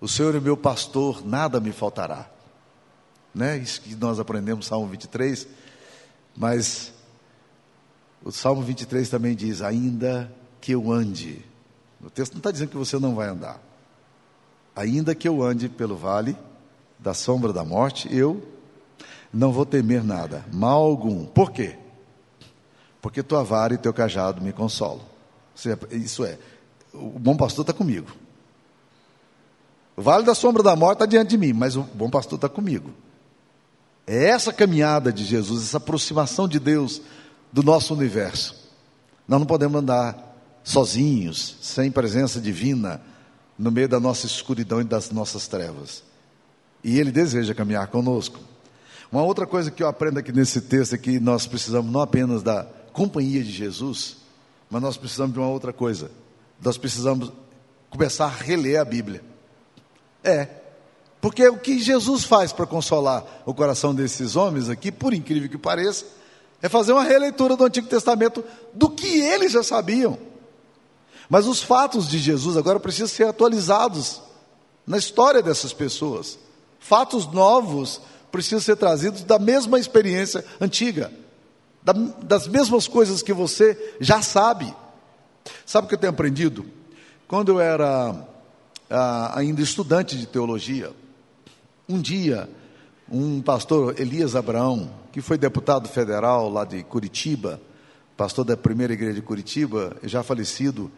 O 0.00 0.08
Senhor 0.08 0.34
é 0.34 0.40
meu 0.40 0.56
pastor, 0.56 1.24
nada 1.24 1.60
me 1.60 1.70
faltará. 1.70 2.28
Né? 3.34 3.58
Isso 3.58 3.80
que 3.80 3.94
nós 3.94 4.20
aprendemos 4.20 4.66
no 4.66 4.68
Salmo 4.68 4.88
23. 4.88 5.46
Mas 6.36 6.92
o 8.24 8.30
Salmo 8.30 8.62
23 8.62 9.08
também 9.08 9.34
diz: 9.34 9.62
Ainda 9.62 10.32
que 10.60 10.72
eu 10.72 10.92
ande. 10.92 11.44
O 12.00 12.10
texto 12.10 12.32
não 12.32 12.38
está 12.38 12.50
dizendo 12.50 12.70
que 12.70 12.76
você 12.76 12.98
não 12.98 13.14
vai 13.14 13.28
andar. 13.28 13.60
Ainda 14.74 15.14
que 15.14 15.28
eu 15.28 15.42
ande 15.42 15.68
pelo 15.68 15.96
vale 15.96 16.36
da 16.98 17.14
sombra 17.14 17.52
da 17.52 17.64
morte, 17.64 18.08
eu 18.14 18.42
não 19.32 19.52
vou 19.52 19.66
temer 19.66 20.02
nada, 20.02 20.44
mal 20.52 20.82
algum. 20.82 21.24
Por 21.26 21.50
quê? 21.50 21.76
Porque 23.00 23.22
tua 23.22 23.42
vara 23.42 23.74
e 23.74 23.78
teu 23.78 23.92
cajado 23.92 24.40
me 24.40 24.52
consolam. 24.52 25.04
Isso 25.90 26.24
é, 26.24 26.38
o 26.94 27.18
bom 27.18 27.36
pastor 27.36 27.62
está 27.62 27.72
comigo. 27.72 28.08
O 29.96 30.02
vale 30.02 30.24
da 30.24 30.34
sombra 30.34 30.62
da 30.62 30.74
morte 30.74 30.96
está 30.96 31.06
diante 31.06 31.30
de 31.30 31.38
mim, 31.38 31.52
mas 31.52 31.76
o 31.76 31.82
bom 31.82 32.08
pastor 32.08 32.36
está 32.36 32.48
comigo. 32.48 32.90
É 34.06 34.28
essa 34.28 34.52
caminhada 34.52 35.12
de 35.12 35.24
Jesus, 35.24 35.62
essa 35.62 35.76
aproximação 35.76 36.48
de 36.48 36.58
Deus 36.58 37.00
do 37.52 37.62
nosso 37.62 37.94
universo. 37.94 38.56
Nós 39.28 39.38
não 39.38 39.46
podemos 39.46 39.80
andar 39.80 40.36
sozinhos, 40.64 41.56
sem 41.60 41.90
presença 41.90 42.40
divina, 42.40 43.00
no 43.58 43.70
meio 43.70 43.88
da 43.88 44.00
nossa 44.00 44.26
escuridão 44.26 44.80
e 44.80 44.84
das 44.84 45.10
nossas 45.10 45.46
trevas. 45.46 46.02
E 46.82 46.98
Ele 46.98 47.12
deseja 47.12 47.54
caminhar 47.54 47.86
conosco. 47.88 48.40
Uma 49.10 49.22
outra 49.22 49.46
coisa 49.46 49.70
que 49.70 49.82
eu 49.82 49.88
aprendo 49.88 50.18
aqui 50.18 50.32
nesse 50.32 50.60
texto 50.62 50.94
é 50.94 50.98
que 50.98 51.20
nós 51.20 51.46
precisamos 51.46 51.92
não 51.92 52.00
apenas 52.00 52.42
da 52.42 52.66
companhia 52.92 53.44
de 53.44 53.52
Jesus, 53.52 54.16
mas 54.70 54.82
nós 54.82 54.96
precisamos 54.96 55.34
de 55.34 55.38
uma 55.38 55.48
outra 55.48 55.72
coisa. 55.72 56.10
Nós 56.60 56.78
precisamos 56.78 57.30
começar 57.90 58.24
a 58.24 58.28
reler 58.28 58.80
a 58.80 58.84
Bíblia. 58.84 59.22
É. 60.24 60.61
Porque 61.22 61.48
o 61.48 61.56
que 61.56 61.78
Jesus 61.78 62.24
faz 62.24 62.52
para 62.52 62.66
consolar 62.66 63.24
o 63.46 63.54
coração 63.54 63.94
desses 63.94 64.34
homens 64.34 64.68
aqui, 64.68 64.90
por 64.90 65.14
incrível 65.14 65.48
que 65.48 65.56
pareça, 65.56 66.04
é 66.60 66.68
fazer 66.68 66.92
uma 66.92 67.04
releitura 67.04 67.56
do 67.56 67.64
Antigo 67.64 67.86
Testamento 67.86 68.44
do 68.74 68.90
que 68.90 69.20
eles 69.20 69.52
já 69.52 69.62
sabiam. 69.62 70.18
Mas 71.30 71.46
os 71.46 71.62
fatos 71.62 72.08
de 72.08 72.18
Jesus 72.18 72.56
agora 72.56 72.80
precisam 72.80 73.06
ser 73.06 73.28
atualizados 73.28 74.20
na 74.84 74.98
história 74.98 75.40
dessas 75.40 75.72
pessoas. 75.72 76.40
Fatos 76.80 77.32
novos 77.32 78.00
precisam 78.32 78.58
ser 78.58 78.74
trazidos 78.74 79.22
da 79.22 79.38
mesma 79.38 79.78
experiência 79.78 80.44
antiga, 80.60 81.12
da, 81.84 81.92
das 81.92 82.48
mesmas 82.48 82.88
coisas 82.88 83.22
que 83.22 83.32
você 83.32 83.94
já 84.00 84.20
sabe. 84.20 84.74
Sabe 85.64 85.84
o 85.84 85.88
que 85.88 85.94
eu 85.94 86.00
tenho 86.00 86.12
aprendido? 86.12 86.66
Quando 87.28 87.52
eu 87.52 87.60
era 87.60 88.26
ah, 88.90 89.38
ainda 89.38 89.62
estudante 89.62 90.18
de 90.18 90.26
teologia, 90.26 90.92
um 91.92 92.00
dia, 92.00 92.48
um 93.10 93.42
pastor, 93.42 94.00
Elias 94.00 94.34
Abraão, 94.34 94.90
que 95.12 95.20
foi 95.20 95.36
deputado 95.36 95.88
federal 95.88 96.48
lá 96.48 96.64
de 96.64 96.82
Curitiba, 96.82 97.60
pastor 98.16 98.44
da 98.44 98.56
primeira 98.56 98.92
igreja 98.92 99.14
de 99.14 99.22
Curitiba, 99.22 99.96
já 100.02 100.22
falecido, 100.22 100.90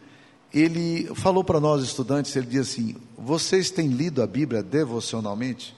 ele 0.53 1.13
falou 1.15 1.43
para 1.43 1.59
nós 1.59 1.83
estudantes, 1.83 2.33
ele 2.35 2.45
disse 2.45 2.79
assim: 2.81 2.95
vocês 3.17 3.69
têm 3.69 3.87
lido 3.87 4.23
a 4.23 4.27
Bíblia 4.27 4.63
devocionalmente? 4.63 5.75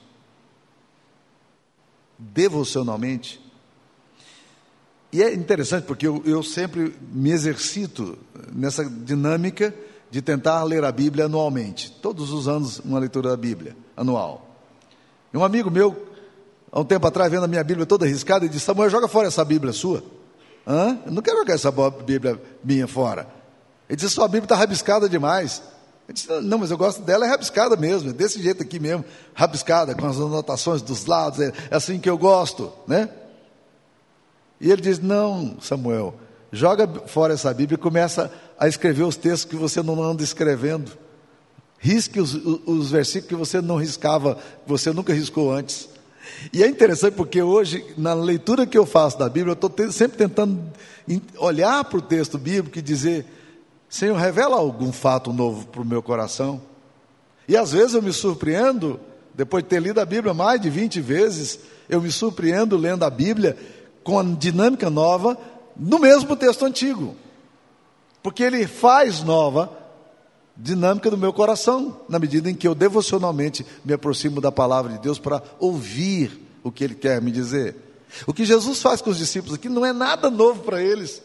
Devocionalmente? 2.16 3.40
E 5.12 5.22
é 5.22 5.34
interessante 5.34 5.84
porque 5.84 6.06
eu, 6.06 6.22
eu 6.24 6.42
sempre 6.42 6.94
me 7.12 7.30
exercito 7.30 8.16
nessa 8.52 8.84
dinâmica 8.84 9.74
de 10.10 10.22
tentar 10.22 10.62
ler 10.64 10.84
a 10.84 10.92
Bíblia 10.92 11.24
anualmente. 11.24 11.90
Todos 11.90 12.30
os 12.30 12.46
anos, 12.46 12.78
uma 12.80 12.98
leitura 12.98 13.30
da 13.30 13.36
Bíblia 13.36 13.76
anual. 13.96 14.47
E 15.32 15.36
um 15.36 15.44
amigo 15.44 15.70
meu, 15.70 15.96
há 16.70 16.80
um 16.80 16.84
tempo 16.84 17.06
atrás, 17.06 17.30
vendo 17.30 17.44
a 17.44 17.48
minha 17.48 17.62
Bíblia 17.62 17.86
toda 17.86 18.06
arriscada, 18.06 18.44
ele 18.44 18.52
disse: 18.52 18.64
Samuel, 18.64 18.90
joga 18.90 19.08
fora 19.08 19.28
essa 19.28 19.44
Bíblia 19.44 19.72
sua. 19.72 20.02
Hã? 20.66 20.98
Eu 21.06 21.12
não 21.12 21.22
quero 21.22 21.38
jogar 21.38 21.54
essa 21.54 21.70
Bíblia 21.70 22.40
minha 22.62 22.86
fora. 22.86 23.26
Ele 23.88 23.96
disse: 23.96 24.14
Sua 24.14 24.28
Bíblia 24.28 24.44
está 24.44 24.56
rabiscada 24.56 25.08
demais. 25.08 25.62
Eu 26.06 26.14
disse: 26.14 26.28
Não, 26.40 26.58
mas 26.58 26.70
eu 26.70 26.78
gosto 26.78 27.02
dela, 27.02 27.26
é 27.26 27.28
rabiscada 27.28 27.76
mesmo, 27.76 28.10
é 28.10 28.12
desse 28.12 28.42
jeito 28.42 28.62
aqui 28.62 28.78
mesmo, 28.78 29.04
rabiscada, 29.34 29.94
com 29.94 30.06
as 30.06 30.16
anotações 30.16 30.82
dos 30.82 31.06
lados, 31.06 31.40
é, 31.40 31.52
é 31.70 31.76
assim 31.76 31.98
que 31.98 32.08
eu 32.08 32.18
gosto, 32.18 32.72
né? 32.86 33.08
E 34.60 34.70
ele 34.70 34.82
diz: 34.82 34.98
Não, 34.98 35.56
Samuel, 35.60 36.14
joga 36.52 36.88
fora 37.06 37.34
essa 37.34 37.52
Bíblia 37.52 37.76
e 37.76 37.80
começa 37.80 38.30
a 38.58 38.66
escrever 38.66 39.04
os 39.04 39.16
textos 39.16 39.44
que 39.44 39.56
você 39.56 39.82
não 39.82 40.02
anda 40.02 40.22
escrevendo. 40.22 40.90
Risque 41.78 42.20
os, 42.20 42.34
os 42.34 42.90
versículos 42.90 43.28
que 43.28 43.34
você 43.34 43.60
não 43.60 43.76
riscava, 43.76 44.34
que 44.34 44.68
você 44.68 44.92
nunca 44.92 45.12
riscou 45.12 45.52
antes. 45.52 45.88
E 46.52 46.62
é 46.62 46.66
interessante 46.66 47.14
porque 47.14 47.40
hoje, 47.40 47.84
na 47.96 48.14
leitura 48.14 48.66
que 48.66 48.76
eu 48.76 48.84
faço 48.84 49.18
da 49.18 49.28
Bíblia, 49.28 49.52
eu 49.52 49.66
estou 49.66 49.92
sempre 49.92 50.18
tentando 50.18 50.60
olhar 51.38 51.84
para 51.84 51.98
o 51.98 52.02
texto 52.02 52.36
bíblico 52.36 52.78
e 52.78 52.82
dizer: 52.82 53.24
Senhor, 53.88 54.16
revela 54.16 54.56
algum 54.56 54.92
fato 54.92 55.32
novo 55.32 55.66
para 55.66 55.80
o 55.80 55.84
meu 55.84 56.02
coração. 56.02 56.60
E 57.46 57.56
às 57.56 57.72
vezes 57.72 57.94
eu 57.94 58.02
me 58.02 58.12
surpreendo, 58.12 59.00
depois 59.34 59.62
de 59.62 59.70
ter 59.70 59.80
lido 59.80 60.00
a 60.00 60.04
Bíblia 60.04 60.34
mais 60.34 60.60
de 60.60 60.68
20 60.68 61.00
vezes, 61.00 61.60
eu 61.88 62.02
me 62.02 62.12
surpreendo 62.12 62.76
lendo 62.76 63.04
a 63.04 63.10
Bíblia 63.10 63.56
com 64.04 64.18
a 64.18 64.22
dinâmica 64.22 64.90
nova 64.90 65.38
no 65.76 65.98
mesmo 65.98 66.36
texto 66.36 66.64
antigo 66.64 67.16
porque 68.22 68.42
ele 68.42 68.66
faz 68.66 69.22
nova 69.22 69.72
dinâmica 70.58 71.08
do 71.08 71.16
meu 71.16 71.32
coração, 71.32 72.00
na 72.08 72.18
medida 72.18 72.50
em 72.50 72.54
que 72.54 72.66
eu 72.66 72.74
devocionalmente 72.74 73.64
me 73.84 73.92
aproximo 73.92 74.40
da 74.40 74.50
palavra 74.50 74.92
de 74.92 74.98
Deus 74.98 75.18
para 75.18 75.40
ouvir 75.60 76.32
o 76.64 76.72
que 76.72 76.82
Ele 76.82 76.96
quer 76.96 77.22
me 77.22 77.30
dizer. 77.30 77.76
O 78.26 78.34
que 78.34 78.44
Jesus 78.44 78.82
faz 78.82 79.00
com 79.00 79.10
os 79.10 79.18
discípulos 79.18 79.54
aqui 79.54 79.68
não 79.68 79.86
é 79.86 79.92
nada 79.92 80.28
novo 80.28 80.64
para 80.64 80.82
eles. 80.82 81.22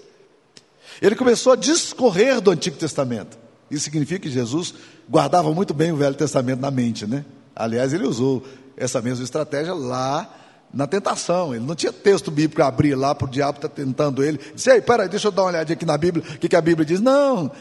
Ele 1.02 1.16
começou 1.16 1.54
a 1.54 1.56
discorrer 1.56 2.40
do 2.40 2.52
Antigo 2.52 2.78
Testamento. 2.78 3.38
Isso 3.72 3.86
significa 3.86 4.20
que 4.20 4.30
Jesus 4.30 4.76
guardava 5.10 5.52
muito 5.52 5.74
bem 5.74 5.92
o 5.92 5.96
Velho 5.96 6.16
Testamento 6.16 6.60
na 6.60 6.70
mente, 6.70 7.08
né? 7.08 7.26
Aliás, 7.56 7.94
ele 7.94 8.06
usou 8.06 8.44
essa 8.78 9.02
mesma 9.02 9.24
estratégia 9.24 9.74
lá 9.74 10.30
na 10.74 10.86
tentação. 10.86 11.56
Ele 11.56 11.66
não 11.66 11.76
tinha 11.76 11.92
texto 11.92 12.30
bíblico 12.30 12.56
para 12.56 12.68
abrir 12.68 12.96
lá 12.96 13.16
para 13.16 13.28
o 13.28 13.30
diabo 13.30 13.58
estar 13.58 13.70
tá 13.70 13.76
tentando 13.76 14.24
ele. 14.24 14.40
Disse, 14.54 14.72
ei, 14.72 14.82
peraí, 14.82 15.08
deixa 15.08 15.28
eu 15.28 15.32
dar 15.32 15.44
uma 15.44 15.50
olhadinha 15.50 15.76
aqui 15.76 15.86
na 15.86 15.98
Bíblia, 15.98 16.24
o 16.24 16.38
que, 16.38 16.50
que 16.50 16.56
a 16.56 16.62
Bíblia 16.62 16.86
diz. 16.86 17.00
Não, 17.00 17.52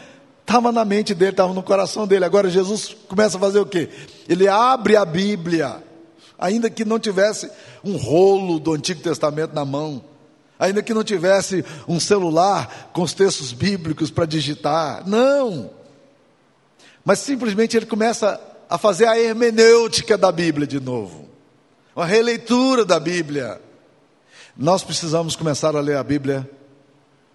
estava 0.43 0.71
na 0.71 0.85
mente 0.85 1.15
dele, 1.15 1.31
estava 1.31 1.53
no 1.53 1.63
coração 1.63 2.07
dele. 2.07 2.25
Agora 2.25 2.51
Jesus 2.51 2.95
começa 3.09 3.37
a 3.37 3.41
fazer 3.41 3.59
o 3.59 3.67
quê? 3.67 3.89
Ele 4.29 4.47
abre 4.47 4.97
a 4.97 5.05
Bíblia, 5.05 5.83
ainda 6.39 6.69
que 6.69 6.85
não 6.85 6.99
tivesse 6.99 7.51
um 7.83 7.97
rolo 7.97 8.61
do 8.61 8.75
Antigo 8.75 9.01
Testamento 9.01 9.55
na 9.55 9.65
mão, 9.65 10.05
ainda 10.59 10.83
que 10.83 10.95
não 10.95 11.03
tivesse 11.03 11.65
um 11.89 11.99
celular 11.99 12.91
com 12.93 13.03
os 13.03 13.15
textos 13.15 13.53
bíblicos 13.53 14.11
para 14.11 14.27
digitar. 14.27 15.09
Não. 15.09 15.71
Mas 17.05 17.19
simplesmente 17.21 17.77
ele 17.77 17.87
começa 17.87 18.41
a 18.69 18.79
fazer 18.79 19.07
a 19.07 19.19
hermenêutica 19.19 20.17
da 20.17 20.31
Bíblia 20.31 20.67
de 20.67 20.79
novo 20.79 21.33
uma 21.95 22.07
releitura 22.07 22.85
da 22.85 22.99
Bíblia. 22.99 23.61
Nós 24.57 24.83
precisamos 24.83 25.37
começar 25.37 25.77
a 25.77 25.81
ler 25.81 25.97
a 25.97 26.03
Bíblia 26.03 26.49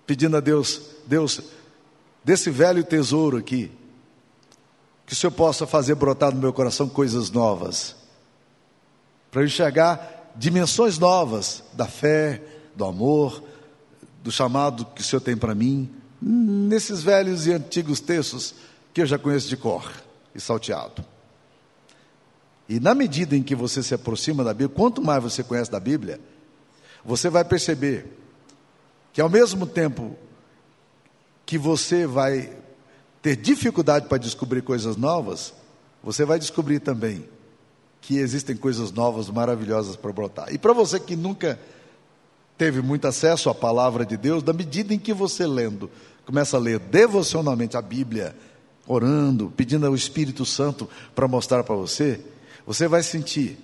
pedindo 0.06 0.38
a 0.38 0.40
Deus, 0.40 0.82
Deus, 1.06 1.42
desse 2.28 2.50
velho 2.50 2.84
tesouro 2.84 3.38
aqui, 3.38 3.72
que 5.06 5.14
o 5.14 5.16
Senhor 5.16 5.32
possa 5.32 5.66
fazer 5.66 5.96
brotar 5.96 6.36
no 6.36 6.42
meu 6.42 6.52
coração 6.52 6.90
coisas 6.90 7.32
novas, 7.32 7.96
para 9.32 9.42
eu 9.42 9.46
enxergar 9.46 10.34
dimensões 10.36 11.00
novas 11.00 11.64
da 11.72 11.86
fé, 11.86 12.44
do 12.76 12.84
amor, 12.84 13.42
do 14.22 14.30
chamado 14.30 14.84
que 14.88 15.00
o 15.00 15.04
Senhor 15.06 15.22
tem 15.22 15.38
para 15.38 15.56
mim, 15.56 15.90
nesses 16.22 17.02
velhos 17.02 17.48
e 17.48 17.54
antigos 17.54 18.02
textos 18.02 18.56
que 18.94 19.02
eu 19.02 19.06
já 19.06 19.18
conheço 19.18 19.48
de 19.48 19.56
cor 19.56 19.90
e 20.36 20.42
salteado. 20.42 21.06
E 22.68 22.78
na 22.78 22.94
medida 22.94 23.38
em 23.38 23.42
que 23.42 23.56
você 23.56 23.82
se 23.82 23.94
aproxima 23.94 24.44
da 24.44 24.54
Bíblia, 24.54 24.76
quanto 24.76 25.02
mais 25.02 25.24
você 25.24 25.46
conhece 25.46 25.72
da 25.72 25.80
Bíblia, 25.80 26.20
você 27.06 27.30
vai 27.30 27.46
perceber 27.46 28.06
que 29.14 29.22
ao 29.22 29.30
mesmo 29.30 29.66
tempo 29.66 30.18
que 31.48 31.58
você 31.58 32.06
vai 32.06 32.52
ter 33.22 33.38
dificuldade 33.38 34.08
para 34.08 34.18
descobrir 34.18 34.62
coisas 34.62 34.98
novas, 34.98 35.54
você 36.04 36.26
vai 36.26 36.38
descobrir 36.38 36.80
também 36.82 37.26
que 38.02 38.18
existem 38.18 38.56
coisas 38.56 38.92
novas, 38.92 39.30
maravilhosas 39.30 39.96
para 39.96 40.12
brotar. 40.12 40.54
E 40.54 40.58
para 40.58 40.74
você 40.74 41.00
que 41.00 41.16
nunca 41.16 41.58
teve 42.58 42.82
muito 42.82 43.08
acesso 43.08 43.50
à 43.50 43.56
palavra 43.56 44.06
de 44.06 44.18
Deus, 44.18 44.44
na 44.44 44.52
medida 44.52 44.94
em 44.94 45.00
que 45.00 45.14
você 45.14 45.48
lendo, 45.48 45.90
começa 46.26 46.58
a 46.58 46.60
ler 46.60 46.80
devocionalmente 46.80 47.78
a 47.78 47.82
Bíblia, 47.82 48.36
orando, 48.86 49.52
pedindo 49.56 49.88
ao 49.88 49.96
Espírito 49.96 50.46
Santo 50.46 50.90
para 51.16 51.30
mostrar 51.30 51.64
para 51.64 51.76
você, 51.76 52.20
você 52.66 52.90
vai 52.90 53.04
sentir 53.04 53.58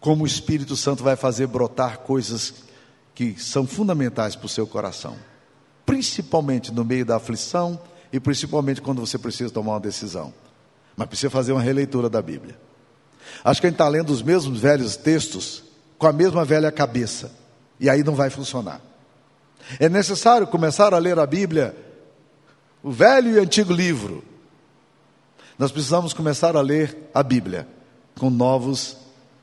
como 0.00 0.24
o 0.24 0.26
Espírito 0.26 0.76
Santo 0.76 1.04
vai 1.04 1.14
fazer 1.14 1.46
brotar 1.46 1.98
coisas 1.98 2.54
que 3.14 3.38
são 3.38 3.66
fundamentais 3.66 4.34
para 4.34 4.46
o 4.46 4.48
seu 4.48 4.66
coração, 4.66 5.14
principalmente 5.84 6.72
no 6.72 6.84
meio 6.84 7.04
da 7.04 7.16
aflição 7.16 7.80
e 8.12 8.20
principalmente 8.20 8.80
quando 8.80 9.00
você 9.00 9.18
precisa 9.18 9.52
tomar 9.52 9.72
uma 9.72 9.80
decisão. 9.80 10.32
Mas 10.96 11.08
precisa 11.08 11.30
fazer 11.30 11.52
uma 11.52 11.62
releitura 11.62 12.08
da 12.08 12.20
Bíblia. 12.20 12.58
Acho 13.44 13.60
que 13.60 13.66
a 13.66 13.70
gente 13.70 13.76
está 13.76 13.88
lendo 13.88 14.10
os 14.10 14.22
mesmos 14.22 14.60
velhos 14.60 14.96
textos 14.96 15.64
com 15.98 16.06
a 16.06 16.12
mesma 16.12 16.44
velha 16.44 16.70
cabeça, 16.72 17.30
e 17.78 17.88
aí 17.88 18.02
não 18.02 18.14
vai 18.14 18.28
funcionar. 18.28 18.80
É 19.78 19.88
necessário 19.88 20.46
começar 20.46 20.92
a 20.92 20.98
ler 20.98 21.18
a 21.18 21.26
Bíblia, 21.26 21.76
o 22.82 22.90
velho 22.90 23.32
e 23.32 23.38
antigo 23.38 23.72
livro, 23.72 24.24
nós 25.58 25.70
precisamos 25.70 26.12
começar 26.12 26.56
a 26.56 26.60
ler 26.60 26.96
a 27.14 27.22
Bíblia 27.22 27.68
com 28.18 28.30
novos 28.30 28.96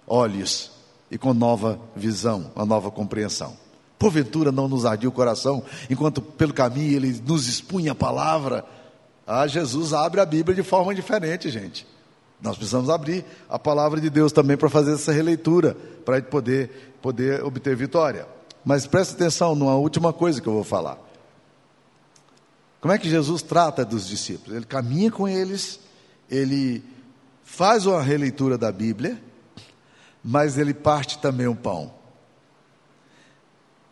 olhos 0.06 0.71
e 1.10 1.17
com 1.17 1.34
nova 1.34 1.80
visão, 1.95 2.52
uma 2.56 2.65
nova 2.65 2.91
compreensão. 2.91 3.56
Porventura 4.00 4.52
não 4.52 4.70
nos 4.70 4.86
ardia 4.86 5.10
o 5.10 5.12
coração, 5.12 5.62
enquanto 5.90 6.22
pelo 6.22 6.54
caminho 6.54 6.96
ele 6.96 7.22
nos 7.28 7.48
expunha 7.48 7.92
a 7.92 7.96
palavra. 7.96 8.66
Ah, 9.28 9.46
Jesus 9.46 9.94
abre 9.94 10.22
a 10.22 10.26
Bíblia 10.26 10.56
de 10.56 10.64
forma 10.64 10.96
diferente, 10.96 11.50
gente. 11.50 11.86
Nós 12.42 12.56
precisamos 12.56 12.90
abrir 12.90 13.26
a 13.50 13.60
palavra 13.60 14.00
de 14.00 14.10
Deus 14.10 14.32
também 14.32 14.56
para 14.56 14.70
fazer 14.70 14.94
essa 14.94 15.12
releitura, 15.12 15.76
para 16.06 16.22
poder, 16.22 16.96
poder 17.02 17.44
obter 17.44 17.76
vitória. 17.76 18.26
Mas 18.64 18.88
preste 18.88 19.14
atenção 19.14 19.54
numa 19.54 19.76
última 19.76 20.14
coisa 20.14 20.42
que 20.42 20.48
eu 20.48 20.54
vou 20.54 20.64
falar. 20.64 20.98
Como 22.80 22.94
é 22.94 22.98
que 22.98 23.10
Jesus 23.10 23.42
trata 23.42 23.84
dos 23.84 24.08
discípulos? 24.08 24.56
Ele 24.56 24.66
caminha 24.66 25.12
com 25.12 25.28
eles, 25.28 25.82
ele 26.32 26.82
faz 27.44 27.86
uma 27.86 28.02
releitura 28.02 28.58
da 28.58 28.72
Bíblia, 28.72 29.22
mas 30.24 30.58
ele 30.58 30.74
parte 30.74 31.18
também 31.18 31.48
o 31.48 31.56
pão. 31.56 31.99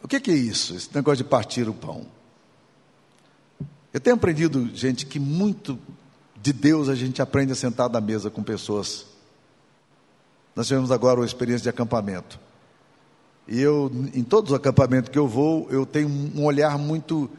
O 0.01 0.07
que, 0.07 0.19
que 0.19 0.31
é 0.31 0.35
isso, 0.35 0.75
esse 0.75 0.89
negócio 0.93 1.23
de 1.23 1.29
partir 1.29 1.67
o 1.67 1.73
pão? 1.73 2.05
Eu 3.93 3.99
tenho 3.99 4.15
aprendido, 4.15 4.69
gente, 4.75 5.05
que 5.05 5.19
muito 5.19 5.79
de 6.41 6.53
Deus 6.53 6.87
a 6.87 6.95
gente 6.95 7.21
aprende 7.21 7.51
a 7.51 7.55
sentar 7.55 7.93
à 7.95 8.01
mesa 8.01 8.29
com 8.29 8.43
pessoas. 8.43 9.05
Nós 10.55 10.67
tivemos 10.67 10.91
agora 10.91 11.19
uma 11.19 11.25
experiência 11.25 11.63
de 11.63 11.69
acampamento. 11.69 12.39
E 13.47 13.59
eu, 13.59 13.91
em 14.13 14.23
todos 14.23 14.51
os 14.51 14.57
acampamentos 14.57 15.09
que 15.09 15.17
eu 15.17 15.27
vou, 15.27 15.67
eu 15.71 15.85
tenho 15.85 16.07
um 16.07 16.43
olhar 16.43 16.77
muito, 16.77 17.29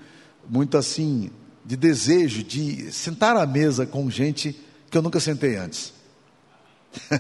muito 0.49 0.77
assim, 0.77 1.31
de 1.64 1.77
desejo 1.77 2.42
de 2.42 2.90
sentar 2.90 3.37
à 3.37 3.47
mesa 3.47 3.87
com 3.87 4.11
gente 4.11 4.59
que 4.90 4.97
eu 4.97 5.03
nunca 5.03 5.21
sentei 5.21 5.57
antes. 5.57 5.92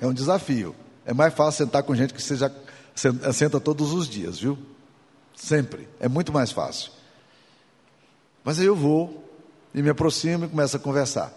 é 0.00 0.06
um 0.06 0.12
desafio. 0.12 0.74
É 1.04 1.12
mais 1.12 1.34
fácil 1.34 1.66
sentar 1.66 1.82
com 1.82 1.94
gente 1.94 2.14
que 2.14 2.22
você 2.22 2.34
já 2.34 2.50
senta 2.94 3.60
todos 3.60 3.92
os 3.92 4.08
dias, 4.08 4.38
viu? 4.38 4.58
Sempre. 5.34 5.88
É 5.98 6.08
muito 6.08 6.32
mais 6.32 6.50
fácil. 6.52 6.92
Mas 8.44 8.58
aí 8.58 8.66
eu 8.66 8.76
vou 8.76 9.22
e 9.74 9.82
me 9.82 9.90
aproximo 9.90 10.44
e 10.44 10.48
começo 10.48 10.76
a 10.76 10.80
conversar. 10.80 11.32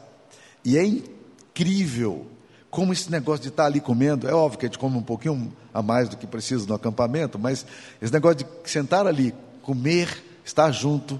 E 0.63 0.77
é 0.77 0.83
incrível 0.85 2.27
como 2.75 2.91
esse 2.91 3.09
negócio 3.09 3.41
de 3.41 3.47
estar 3.47 3.67
ali 3.67 3.79
comendo, 3.79 4.27
é 4.27 4.33
óbvio 4.33 4.59
que 4.59 4.65
a 4.65 4.67
gente 4.67 4.77
come 4.77 4.97
um 4.97 5.01
pouquinho 5.01 5.55
a 5.73 5.81
mais 5.81 6.09
do 6.09 6.17
que 6.17 6.27
precisa 6.27 6.67
no 6.67 6.73
acampamento, 6.73 7.39
mas 7.39 7.65
esse 8.01 8.11
negócio 8.11 8.39
de 8.39 8.45
sentar 8.69 9.07
ali, 9.07 9.33
comer, 9.61 10.21
estar 10.43 10.69
junto, 10.71 11.17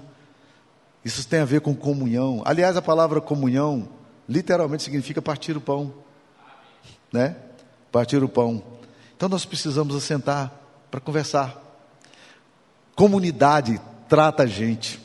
isso 1.02 1.26
tem 1.26 1.40
a 1.40 1.46
ver 1.46 1.62
com 1.62 1.74
comunhão. 1.74 2.42
Aliás, 2.44 2.76
a 2.76 2.82
palavra 2.82 3.22
comunhão 3.22 3.88
literalmente 4.28 4.82
significa 4.82 5.22
partir 5.22 5.56
o 5.56 5.60
pão, 5.60 5.94
né? 7.10 7.36
Partir 7.90 8.22
o 8.22 8.28
pão. 8.28 8.62
Então 9.16 9.28
nós 9.28 9.44
precisamos 9.44 9.96
assentar 9.96 10.52
para 10.90 11.00
conversar. 11.00 11.62
Comunidade 12.94 13.80
trata 14.08 14.42
a 14.42 14.46
gente. 14.46 15.00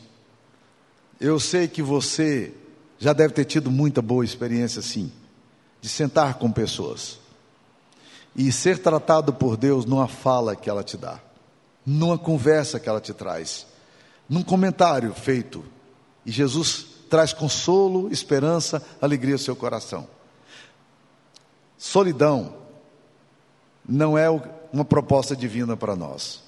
Eu 1.20 1.40
sei 1.40 1.68
que 1.68 1.82
você 1.82 2.54
já 3.00 3.14
deve 3.14 3.34
ter 3.34 3.46
tido 3.46 3.72
muita 3.72 4.02
boa 4.02 4.26
experiência 4.26 4.80
assim, 4.80 5.12
de 5.80 5.88
sentar 5.88 6.36
com 6.36 6.52
pessoas 6.52 7.20
e 8.36 8.52
ser 8.52 8.80
tratado 8.80 9.34
por 9.34 9.58
Deus 9.58 9.86
numa 9.86 10.08
fala 10.08 10.56
que 10.56 10.70
ela 10.70 10.84
te 10.84 10.98
dá, 10.98 11.20
numa 11.86 12.18
conversa 12.18 12.80
que 12.80 12.88
ela 12.88 13.02
te 13.02 13.14
traz, 13.14 13.66
num 14.28 14.44
comentário 14.44 15.14
feito. 15.14 15.64
E 16.26 16.32
Jesus 16.32 16.86
traz 17.10 17.34
consolo, 17.34 18.12
esperança, 18.12 18.82
alegria 19.02 19.36
ao 19.36 19.40
seu 19.40 19.56
coração. 19.56 20.08
Solidão 21.78 22.61
não 23.92 24.18
é 24.18 24.30
uma 24.72 24.86
proposta 24.86 25.36
divina 25.36 25.76
para 25.76 25.98
nós. 25.98 26.42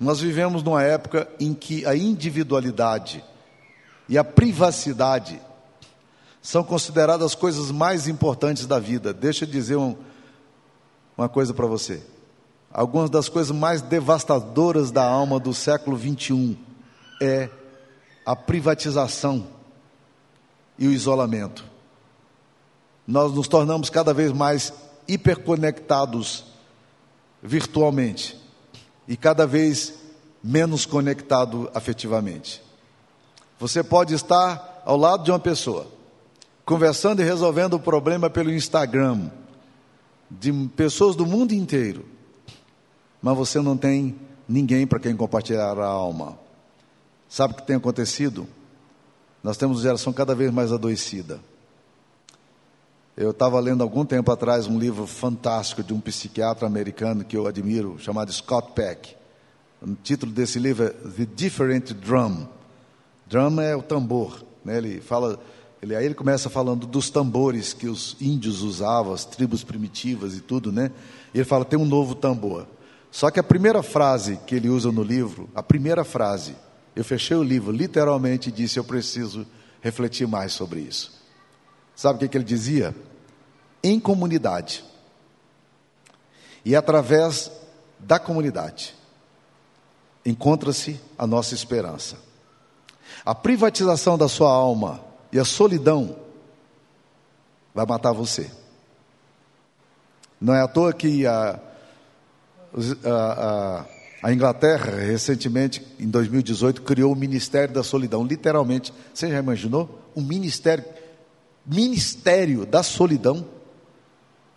Nós 0.00 0.20
vivemos 0.20 0.62
numa 0.62 0.82
época 0.82 1.28
em 1.38 1.52
que 1.52 1.84
a 1.84 1.94
individualidade 1.94 3.22
e 4.08 4.16
a 4.16 4.24
privacidade 4.24 5.40
são 6.40 6.64
consideradas 6.64 7.26
as 7.26 7.34
coisas 7.34 7.70
mais 7.70 8.08
importantes 8.08 8.66
da 8.66 8.78
vida. 8.78 9.12
Deixa 9.12 9.44
eu 9.44 9.48
dizer 9.48 9.76
um, 9.76 9.94
uma 11.16 11.28
coisa 11.28 11.52
para 11.52 11.66
você. 11.66 12.02
Algumas 12.72 13.10
das 13.10 13.28
coisas 13.28 13.54
mais 13.54 13.82
devastadoras 13.82 14.90
da 14.90 15.04
alma 15.04 15.38
do 15.38 15.52
século 15.52 15.94
21 15.94 16.56
é 17.20 17.50
a 18.24 18.34
privatização 18.34 19.46
e 20.78 20.88
o 20.88 20.92
isolamento. 20.92 21.66
Nós 23.06 23.30
nos 23.30 23.46
tornamos 23.46 23.90
cada 23.90 24.14
vez 24.14 24.32
mais 24.32 24.72
hiperconectados 25.06 26.50
virtualmente 27.42 28.40
e 29.08 29.16
cada 29.16 29.46
vez 29.46 29.94
menos 30.42 30.86
conectado 30.86 31.70
afetivamente. 31.74 32.62
Você 33.58 33.82
pode 33.82 34.14
estar 34.14 34.82
ao 34.84 34.96
lado 34.96 35.24
de 35.24 35.30
uma 35.30 35.38
pessoa, 35.38 35.86
conversando 36.64 37.20
e 37.20 37.24
resolvendo 37.24 37.74
o 37.74 37.80
problema 37.80 38.30
pelo 38.30 38.52
Instagram, 38.52 39.30
de 40.30 40.52
pessoas 40.74 41.14
do 41.14 41.26
mundo 41.26 41.52
inteiro, 41.52 42.06
mas 43.20 43.36
você 43.36 43.60
não 43.60 43.76
tem 43.76 44.16
ninguém 44.48 44.86
para 44.86 44.98
quem 44.98 45.14
compartilhar 45.14 45.78
a 45.78 45.86
alma. 45.86 46.38
Sabe 47.28 47.54
o 47.54 47.56
que 47.56 47.66
tem 47.66 47.76
acontecido? 47.76 48.46
Nós 49.42 49.56
temos 49.56 49.78
uma 49.78 49.82
geração 49.82 50.12
cada 50.12 50.34
vez 50.34 50.50
mais 50.50 50.72
adoecida. 50.72 51.40
Eu 53.14 53.30
estava 53.30 53.60
lendo 53.60 53.82
algum 53.82 54.06
tempo 54.06 54.32
atrás 54.32 54.66
um 54.66 54.78
livro 54.78 55.06
fantástico 55.06 55.82
de 55.82 55.92
um 55.92 56.00
psiquiatra 56.00 56.66
americano 56.66 57.22
que 57.22 57.36
eu 57.36 57.46
admiro, 57.46 57.98
chamado 57.98 58.32
Scott 58.32 58.72
Peck. 58.74 59.14
O 59.82 59.94
título 60.02 60.32
desse 60.32 60.58
livro 60.58 60.86
é 60.86 60.88
The 60.88 61.26
Different 61.26 61.92
Drum. 61.92 62.48
Drum 63.26 63.60
é 63.60 63.76
o 63.76 63.82
tambor. 63.82 64.42
Né? 64.64 64.78
Ele 64.78 65.00
fala, 65.02 65.38
ele, 65.82 65.94
aí 65.94 66.06
ele 66.06 66.14
começa 66.14 66.48
falando 66.48 66.86
dos 66.86 67.10
tambores 67.10 67.74
que 67.74 67.86
os 67.86 68.16
índios 68.18 68.62
usavam, 68.62 69.12
as 69.12 69.26
tribos 69.26 69.62
primitivas 69.62 70.34
e 70.34 70.40
tudo, 70.40 70.72
né? 70.72 70.90
E 71.34 71.38
ele 71.38 71.44
fala, 71.44 71.66
tem 71.66 71.78
um 71.78 71.84
novo 71.84 72.14
tambor. 72.14 72.66
Só 73.10 73.30
que 73.30 73.38
a 73.38 73.42
primeira 73.42 73.82
frase 73.82 74.38
que 74.46 74.54
ele 74.54 74.70
usa 74.70 74.90
no 74.90 75.02
livro, 75.02 75.50
a 75.54 75.62
primeira 75.62 76.02
frase, 76.02 76.56
eu 76.96 77.04
fechei 77.04 77.36
o 77.36 77.42
livro 77.42 77.72
literalmente 77.72 78.48
e 78.48 78.52
disse, 78.52 78.78
eu 78.78 78.84
preciso 78.84 79.46
refletir 79.82 80.26
mais 80.26 80.54
sobre 80.54 80.80
isso. 80.80 81.21
Sabe 81.94 82.16
o 82.16 82.18
que, 82.20 82.28
que 82.28 82.36
ele 82.36 82.44
dizia? 82.44 82.94
Em 83.82 83.98
comunidade. 84.00 84.84
E 86.64 86.76
através 86.76 87.50
da 87.98 88.18
comunidade 88.18 88.94
encontra-se 90.24 91.00
a 91.18 91.26
nossa 91.26 91.54
esperança. 91.54 92.16
A 93.24 93.34
privatização 93.34 94.16
da 94.16 94.28
sua 94.28 94.50
alma 94.50 95.00
e 95.32 95.38
a 95.38 95.44
solidão 95.44 96.16
vai 97.74 97.86
matar 97.86 98.12
você. 98.12 98.50
Não 100.40 100.54
é 100.54 100.60
à 100.60 100.68
toa 100.68 100.92
que 100.92 101.26
a, 101.26 101.60
a, 103.04 103.84
a, 104.22 104.32
Inglaterra, 104.32 104.90
recentemente, 104.98 105.86
em 106.00 106.08
2018, 106.08 106.82
criou 106.82 107.12
o 107.12 107.16
Ministério 107.16 107.72
da 107.72 107.82
Solidão. 107.82 108.24
Literalmente, 108.24 108.92
você 109.14 109.30
já 109.30 109.38
imaginou? 109.38 110.00
Um 110.16 110.22
ministério 110.22 110.84
ministério 111.64 112.66
da 112.66 112.82
solidão. 112.82 113.44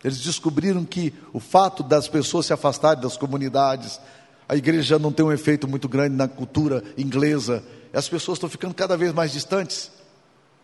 Eles 0.02 0.18
descobriram 0.20 0.84
que 0.84 1.12
o 1.32 1.40
fato 1.40 1.82
das 1.82 2.08
pessoas 2.08 2.46
se 2.46 2.52
afastarem 2.52 3.02
das 3.02 3.16
comunidades, 3.16 4.00
a 4.48 4.56
igreja 4.56 4.98
não 4.98 5.12
tem 5.12 5.24
um 5.24 5.32
efeito 5.32 5.66
muito 5.66 5.88
grande 5.88 6.14
na 6.14 6.28
cultura 6.28 6.82
inglesa, 6.96 7.64
as 7.92 8.08
pessoas 8.08 8.36
estão 8.36 8.48
ficando 8.48 8.74
cada 8.74 8.96
vez 8.96 9.12
mais 9.12 9.32
distantes, 9.32 9.90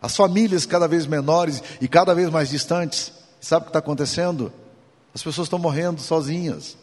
as 0.01 0.15
famílias 0.15 0.65
cada 0.65 0.87
vez 0.87 1.05
menores 1.05 1.63
e 1.81 1.87
cada 1.87 2.13
vez 2.13 2.29
mais 2.29 2.49
distantes. 2.49 3.11
Sabe 3.41 3.63
o 3.63 3.65
que 3.65 3.69
está 3.69 3.79
acontecendo? 3.79 4.53
As 5.13 5.21
pessoas 5.23 5.47
estão 5.47 5.59
morrendo 5.59 5.99
sozinhas. 5.99 6.77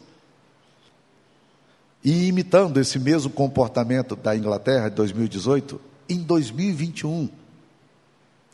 E 2.03 2.27
imitando 2.27 2.79
esse 2.79 2.97
mesmo 2.99 3.31
comportamento 3.31 4.15
da 4.15 4.35
Inglaterra 4.35 4.89
de 4.89 4.95
2018, 4.95 5.79
em 6.09 6.19
2021, 6.19 7.29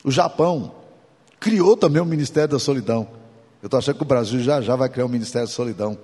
o 0.04 0.10
Japão 0.10 0.74
criou 1.40 1.76
também 1.76 2.02
o 2.02 2.06
Ministério 2.06 2.50
da 2.50 2.58
Solidão. 2.58 3.08
Eu 3.62 3.66
estou 3.66 3.78
achando 3.78 3.96
que 3.96 4.02
o 4.02 4.06
Brasil 4.06 4.40
já 4.40 4.60
já 4.60 4.76
vai 4.76 4.88
criar 4.88 5.06
o 5.06 5.08
Ministério 5.08 5.48
da 5.48 5.54
Solidão. 5.54 5.98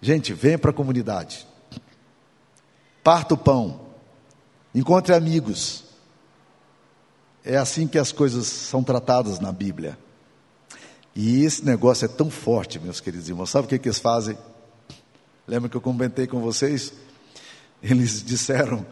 Gente, 0.00 0.32
venha 0.32 0.58
para 0.58 0.70
a 0.70 0.74
comunidade. 0.74 1.46
Parta 3.02 3.34
o 3.34 3.38
pão. 3.38 3.80
Encontre 4.74 5.14
amigos. 5.14 5.84
É 7.44 7.56
assim 7.56 7.86
que 7.86 7.98
as 7.98 8.12
coisas 8.12 8.46
são 8.46 8.82
tratadas 8.82 9.40
na 9.40 9.50
Bíblia. 9.50 9.98
E 11.14 11.42
esse 11.44 11.64
negócio 11.64 12.04
é 12.04 12.08
tão 12.08 12.30
forte, 12.30 12.78
meus 12.78 13.00
queridos 13.00 13.28
irmãos. 13.28 13.50
Sabe 13.50 13.66
o 13.66 13.68
que, 13.68 13.78
que 13.78 13.88
eles 13.88 13.98
fazem? 13.98 14.38
Lembra 15.46 15.68
que 15.68 15.76
eu 15.76 15.80
comentei 15.80 16.26
com 16.26 16.40
vocês? 16.40 16.92
Eles 17.82 18.22
disseram: 18.22 18.86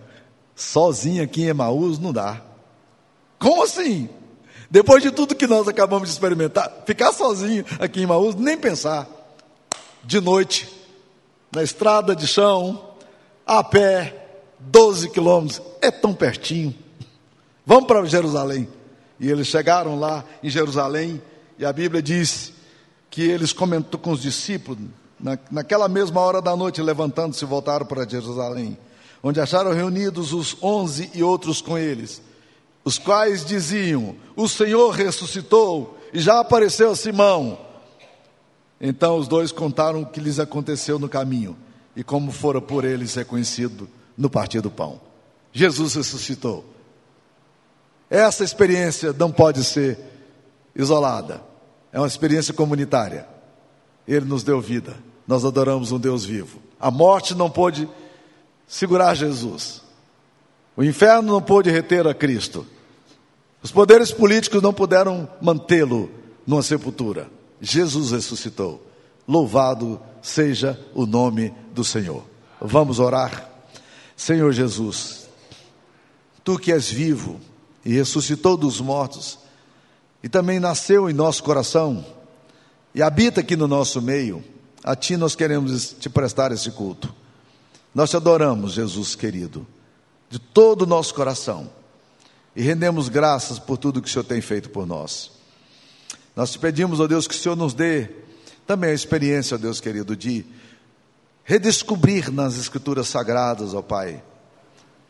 sozinho 0.54 1.22
aqui 1.22 1.42
em 1.42 1.48
Emaús 1.48 1.98
não 1.98 2.12
dá. 2.12 2.42
Como 3.38 3.62
assim? 3.62 4.08
Depois 4.76 5.02
de 5.02 5.10
tudo 5.10 5.34
que 5.34 5.46
nós 5.46 5.66
acabamos 5.66 6.06
de 6.06 6.12
experimentar, 6.12 6.70
ficar 6.84 7.10
sozinho 7.10 7.64
aqui 7.80 8.02
em 8.02 8.06
Maús, 8.06 8.34
nem 8.34 8.58
pensar. 8.58 9.08
De 10.04 10.20
noite, 10.20 10.68
na 11.50 11.62
estrada 11.62 12.14
de 12.14 12.26
chão, 12.26 12.90
a 13.46 13.64
pé, 13.64 14.28
12 14.60 15.08
quilômetros, 15.08 15.62
é 15.80 15.90
tão 15.90 16.12
pertinho. 16.12 16.74
Vamos 17.64 17.86
para 17.86 18.04
Jerusalém. 18.04 18.68
E 19.18 19.30
eles 19.30 19.46
chegaram 19.46 19.98
lá 19.98 20.22
em 20.42 20.50
Jerusalém, 20.50 21.22
e 21.58 21.64
a 21.64 21.72
Bíblia 21.72 22.02
diz 22.02 22.52
que 23.08 23.22
eles 23.22 23.54
comentou 23.54 23.98
com 23.98 24.10
os 24.10 24.20
discípulos, 24.20 24.78
na, 25.18 25.38
naquela 25.50 25.88
mesma 25.88 26.20
hora 26.20 26.42
da 26.42 26.54
noite, 26.54 26.82
levantando-se, 26.82 27.46
voltaram 27.46 27.86
para 27.86 28.06
Jerusalém, 28.06 28.76
onde 29.22 29.40
acharam 29.40 29.72
reunidos 29.72 30.34
os 30.34 30.54
onze 30.62 31.10
e 31.14 31.22
outros 31.22 31.62
com 31.62 31.78
eles 31.78 32.20
os 32.86 32.98
quais 32.98 33.44
diziam: 33.44 34.14
O 34.36 34.48
Senhor 34.48 34.90
ressuscitou 34.92 35.98
e 36.12 36.20
já 36.20 36.38
apareceu 36.38 36.92
a 36.92 36.96
Simão. 36.96 37.58
Então 38.80 39.18
os 39.18 39.26
dois 39.26 39.50
contaram 39.50 40.02
o 40.02 40.06
que 40.06 40.20
lhes 40.20 40.38
aconteceu 40.38 40.96
no 40.96 41.08
caminho 41.08 41.56
e 41.96 42.04
como 42.04 42.30
fora 42.30 42.60
por 42.60 42.84
eles 42.84 43.16
reconhecido 43.16 43.88
no 44.16 44.30
partir 44.30 44.60
do 44.60 44.70
pão. 44.70 45.00
Jesus 45.52 45.94
ressuscitou. 45.94 46.64
Essa 48.08 48.44
experiência 48.44 49.12
não 49.12 49.32
pode 49.32 49.64
ser 49.64 49.98
isolada, 50.72 51.42
é 51.92 51.98
uma 51.98 52.06
experiência 52.06 52.54
comunitária. 52.54 53.26
Ele 54.06 54.26
nos 54.26 54.44
deu 54.44 54.60
vida, 54.60 54.96
nós 55.26 55.44
adoramos 55.44 55.90
um 55.90 55.98
Deus 55.98 56.24
vivo. 56.24 56.60
A 56.78 56.88
morte 56.88 57.34
não 57.34 57.50
pôde 57.50 57.88
segurar 58.64 59.12
Jesus, 59.14 59.82
o 60.76 60.84
inferno 60.84 61.32
não 61.32 61.42
pôde 61.42 61.68
reter 61.68 62.06
a 62.06 62.14
Cristo. 62.14 62.64
Os 63.66 63.72
poderes 63.72 64.12
políticos 64.12 64.62
não 64.62 64.72
puderam 64.72 65.28
mantê-lo 65.42 66.08
numa 66.46 66.62
sepultura. 66.62 67.28
Jesus 67.60 68.12
ressuscitou. 68.12 68.80
Louvado 69.26 70.00
seja 70.22 70.80
o 70.94 71.04
nome 71.04 71.52
do 71.74 71.82
Senhor. 71.82 72.22
Vamos 72.60 73.00
orar. 73.00 73.50
Senhor 74.16 74.52
Jesus, 74.52 75.28
tu 76.44 76.56
que 76.60 76.70
és 76.70 76.88
vivo 76.88 77.40
e 77.84 77.92
ressuscitou 77.92 78.56
dos 78.56 78.80
mortos, 78.80 79.36
e 80.22 80.28
também 80.28 80.60
nasceu 80.60 81.10
em 81.10 81.12
nosso 81.12 81.42
coração 81.42 82.06
e 82.94 83.02
habita 83.02 83.40
aqui 83.40 83.56
no 83.56 83.66
nosso 83.66 84.00
meio, 84.00 84.44
a 84.84 84.94
ti 84.94 85.16
nós 85.16 85.34
queremos 85.34 85.92
te 85.98 86.08
prestar 86.08 86.52
esse 86.52 86.70
culto. 86.70 87.12
Nós 87.92 88.10
te 88.10 88.16
adoramos, 88.16 88.74
Jesus 88.74 89.16
querido, 89.16 89.66
de 90.30 90.38
todo 90.38 90.82
o 90.82 90.86
nosso 90.86 91.12
coração 91.12 91.68
e 92.56 92.62
rendemos 92.62 93.10
graças 93.10 93.58
por 93.58 93.76
tudo 93.76 94.00
que 94.00 94.08
o 94.08 94.10
Senhor 94.10 94.24
tem 94.24 94.40
feito 94.40 94.70
por 94.70 94.86
nós. 94.86 95.30
Nós 96.34 96.50
te 96.50 96.58
pedimos, 96.58 96.98
ó 97.00 97.06
Deus, 97.06 97.28
que 97.28 97.34
o 97.34 97.38
Senhor 97.38 97.54
nos 97.54 97.74
dê 97.74 98.08
também 98.66 98.90
a 98.90 98.94
experiência, 98.94 99.56
ó 99.56 99.58
Deus 99.58 99.78
querido, 99.78 100.16
de 100.16 100.44
redescobrir 101.44 102.32
nas 102.32 102.58
Escrituras 102.58 103.08
Sagradas, 103.08 103.74
ó 103.74 103.82
Pai, 103.82 104.22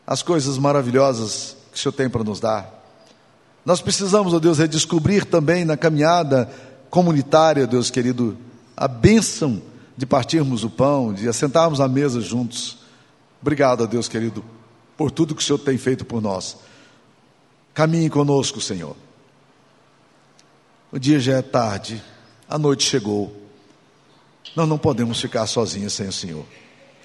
as 0.05 0.21
coisas 0.21 0.57
maravilhosas 0.57 1.55
que 1.71 1.77
o 1.77 1.81
Senhor 1.81 1.93
tem 1.93 2.09
para 2.09 2.23
nos 2.23 2.41
dar. 2.41 2.73
Nós 3.65 3.81
precisamos, 3.81 4.33
ó 4.33 4.39
Deus, 4.39 4.57
redescobrir 4.57 5.23
também 5.25 5.63
na 5.63 5.77
caminhada 5.77 6.49
comunitária, 6.89 7.65
Deus 7.65 7.89
querido, 7.89 8.37
a 8.75 8.89
bênção 8.89 9.61
de 9.95 10.05
partirmos 10.05 10.65
o 10.65 10.69
pão, 10.69 11.13
de 11.13 11.29
assentarmos 11.29 11.79
à 11.79 11.87
mesa 11.87 12.19
juntos. 12.19 12.79
Obrigado, 13.41 13.83
ó 13.83 13.87
Deus 13.87 14.09
querido, 14.09 14.43
por 14.97 15.11
tudo 15.11 15.33
que 15.33 15.41
o 15.41 15.45
Senhor 15.45 15.59
tem 15.59 15.77
feito 15.77 16.03
por 16.03 16.21
nós. 16.21 16.57
Caminhe 17.77 18.09
conosco, 18.09 18.59
Senhor. 18.59 18.95
O 20.91 20.97
dia 20.97 21.19
já 21.19 21.37
é 21.37 21.43
tarde, 21.43 22.03
a 22.49 22.57
noite 22.57 22.83
chegou. 22.83 23.31
Nós 24.55 24.67
não 24.67 24.79
podemos 24.79 25.21
ficar 25.21 25.45
sozinhos 25.45 25.93
sem 25.93 26.07
o 26.07 26.11
Senhor. 26.11 26.43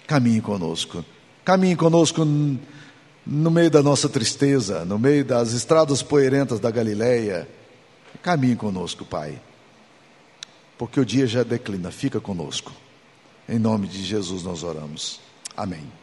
Caminhe 0.06 0.40
conosco. 0.40 1.04
Caminhe 1.44 1.76
conosco 1.76 2.24
no 2.24 3.50
meio 3.50 3.70
da 3.70 3.82
nossa 3.82 4.08
tristeza, 4.08 4.82
no 4.86 4.98
meio 4.98 5.22
das 5.26 5.52
estradas 5.52 6.02
poeirentas 6.02 6.58
da 6.58 6.70
Galileia. 6.70 7.46
Caminhe 8.22 8.56
conosco, 8.56 9.04
Pai. 9.04 9.38
Porque 10.78 10.98
o 10.98 11.04
dia 11.04 11.26
já 11.26 11.42
declina. 11.42 11.90
Fica 11.90 12.18
conosco. 12.18 12.72
Em 13.46 13.58
nome 13.58 13.86
de 13.86 14.02
Jesus 14.02 14.42
nós 14.42 14.62
oramos. 14.62 15.20
Amém. 15.54 16.01